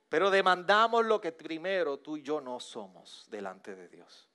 [0.09, 4.29] Pero demandamos lo que primero tú y yo no somos delante de Dios.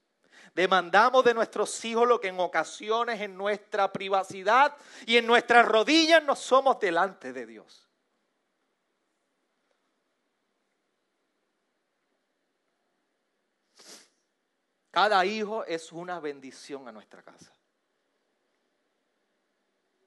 [0.54, 4.76] Demandamos de nuestros hijos lo que en ocasiones en nuestra privacidad
[5.06, 7.89] y en nuestras rodillas no somos delante de Dios.
[14.92, 17.54] Cada hijo es una bendición a nuestra casa.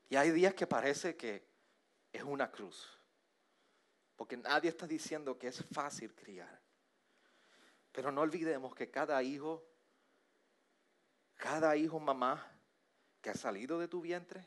[0.09, 1.47] Y hay días que parece que
[2.13, 2.99] es una cruz.
[4.17, 6.61] Porque nadie está diciendo que es fácil criar.
[7.93, 9.65] Pero no olvidemos que cada hijo,
[11.37, 12.47] cada hijo mamá
[13.21, 14.47] que ha salido de tu vientre,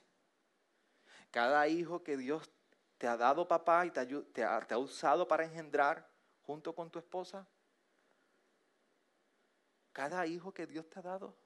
[1.31, 2.49] cada hijo que Dios
[2.97, 6.07] te ha dado papá y te, ha usado para engendrar
[6.43, 7.47] junto con tu esposa,
[9.95, 11.37] cada hijo que Dios te ha dado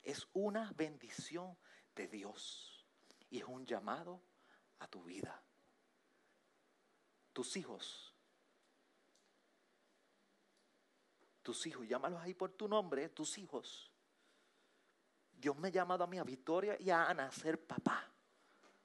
[0.00, 1.58] es una bendición
[1.96, 2.86] de Dios
[3.28, 4.22] y es un llamado
[4.78, 5.42] a tu vida.
[7.32, 8.14] Tus hijos,
[11.42, 13.92] tus hijos, llámalos ahí por tu nombre, tus hijos.
[15.32, 18.08] Dios me ha llamado a mí a Victoria y a Ana a ser papá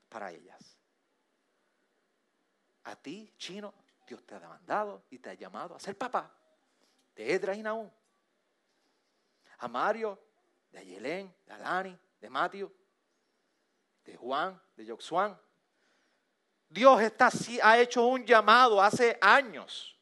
[0.10, 0.80] para ellas.
[2.86, 3.72] A ti, chino,
[4.08, 6.36] Dios te ha mandado y te ha llamado a ser papá
[7.14, 7.92] de Edra y Naúm
[9.60, 10.20] a Mario,
[10.72, 12.72] de Ayelén, de Alani, de Mateo,
[14.04, 15.40] de Juan, de Yoxuan.
[16.70, 17.30] Dios está,
[17.64, 19.98] ha hecho un llamado hace años.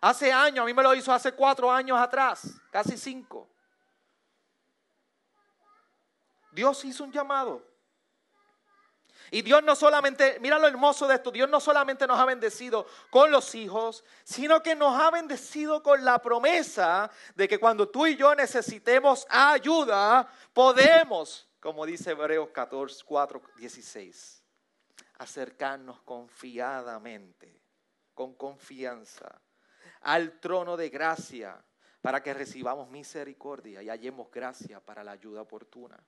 [0.00, 3.48] Hace años, a mí me lo hizo hace cuatro años atrás, casi cinco.
[6.52, 7.67] Dios hizo un llamado.
[9.30, 12.86] Y Dios no solamente, mira lo hermoso de esto, Dios no solamente nos ha bendecido
[13.10, 18.06] con los hijos, sino que nos ha bendecido con la promesa de que cuando tú
[18.06, 24.42] y yo necesitemos ayuda, podemos, como dice Hebreos 14, 4, 16,
[25.18, 27.60] acercarnos confiadamente,
[28.14, 29.40] con confianza,
[30.00, 31.62] al trono de gracia
[32.00, 35.98] para que recibamos misericordia y hallemos gracia para la ayuda oportuna.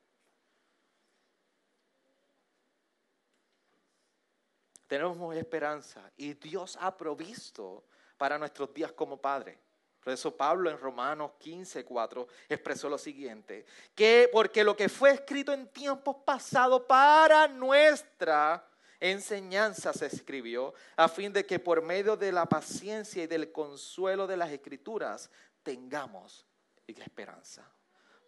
[4.91, 7.85] Tenemos esperanza y Dios ha provisto
[8.17, 9.57] para nuestros días como Padre.
[10.03, 13.65] Por eso Pablo en Romanos 15, 4 expresó lo siguiente,
[13.95, 18.67] que porque lo que fue escrito en tiempos pasados para nuestra
[18.99, 24.27] enseñanza se escribió, a fin de que por medio de la paciencia y del consuelo
[24.27, 25.31] de las escrituras
[25.63, 26.49] tengamos
[26.89, 27.65] esperanza.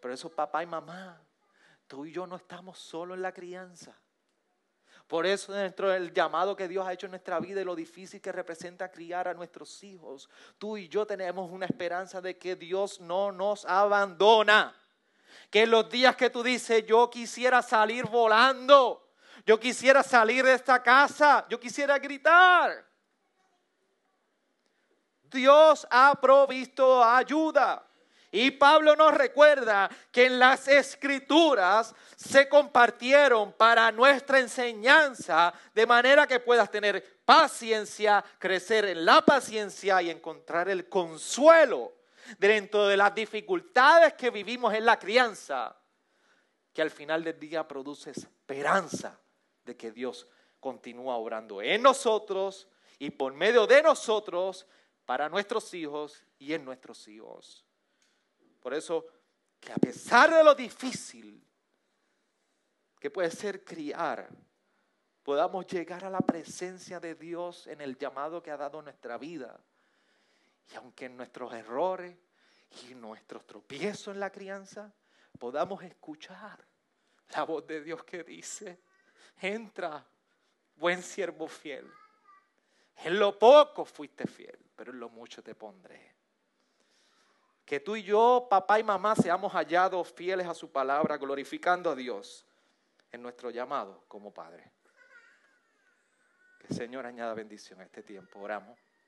[0.00, 1.20] Por eso papá y mamá,
[1.88, 4.00] tú y yo no estamos solo en la crianza.
[5.12, 8.32] Por eso del llamado que Dios ha hecho en nuestra vida y lo difícil que
[8.32, 13.30] representa criar a nuestros hijos, tú y yo tenemos una esperanza de que Dios no
[13.30, 14.74] nos abandona.
[15.50, 19.12] Que en los días que tú dices, yo quisiera salir volando,
[19.44, 22.82] yo quisiera salir de esta casa, yo quisiera gritar.
[25.24, 27.86] Dios ha provisto ayuda.
[28.34, 36.26] Y Pablo nos recuerda que en las escrituras se compartieron para nuestra enseñanza, de manera
[36.26, 41.92] que puedas tener paciencia, crecer en la paciencia y encontrar el consuelo
[42.38, 45.76] dentro de las dificultades que vivimos en la crianza,
[46.72, 49.20] que al final del día produce esperanza
[49.62, 50.26] de que Dios
[50.58, 52.66] continúa obrando en nosotros
[52.98, 54.66] y por medio de nosotros
[55.04, 57.66] para nuestros hijos y en nuestros hijos.
[58.62, 59.04] Por eso,
[59.60, 61.44] que a pesar de lo difícil
[62.98, 64.28] que puede ser criar,
[65.24, 69.58] podamos llegar a la presencia de Dios en el llamado que ha dado nuestra vida.
[70.70, 72.16] Y aunque en nuestros errores
[72.88, 74.92] y nuestros tropiezos en la crianza,
[75.38, 76.64] podamos escuchar
[77.34, 78.80] la voz de Dios que dice,
[79.40, 80.06] entra,
[80.76, 81.90] buen siervo fiel.
[82.98, 86.11] En lo poco fuiste fiel, pero en lo mucho te pondré.
[87.72, 91.94] Que tú y yo, papá y mamá, seamos hallados fieles a su palabra, glorificando a
[91.94, 92.46] Dios
[93.10, 94.70] en nuestro llamado como Padre.
[96.60, 98.40] Que el Señor añada bendición a este tiempo.
[98.40, 98.78] Oramos.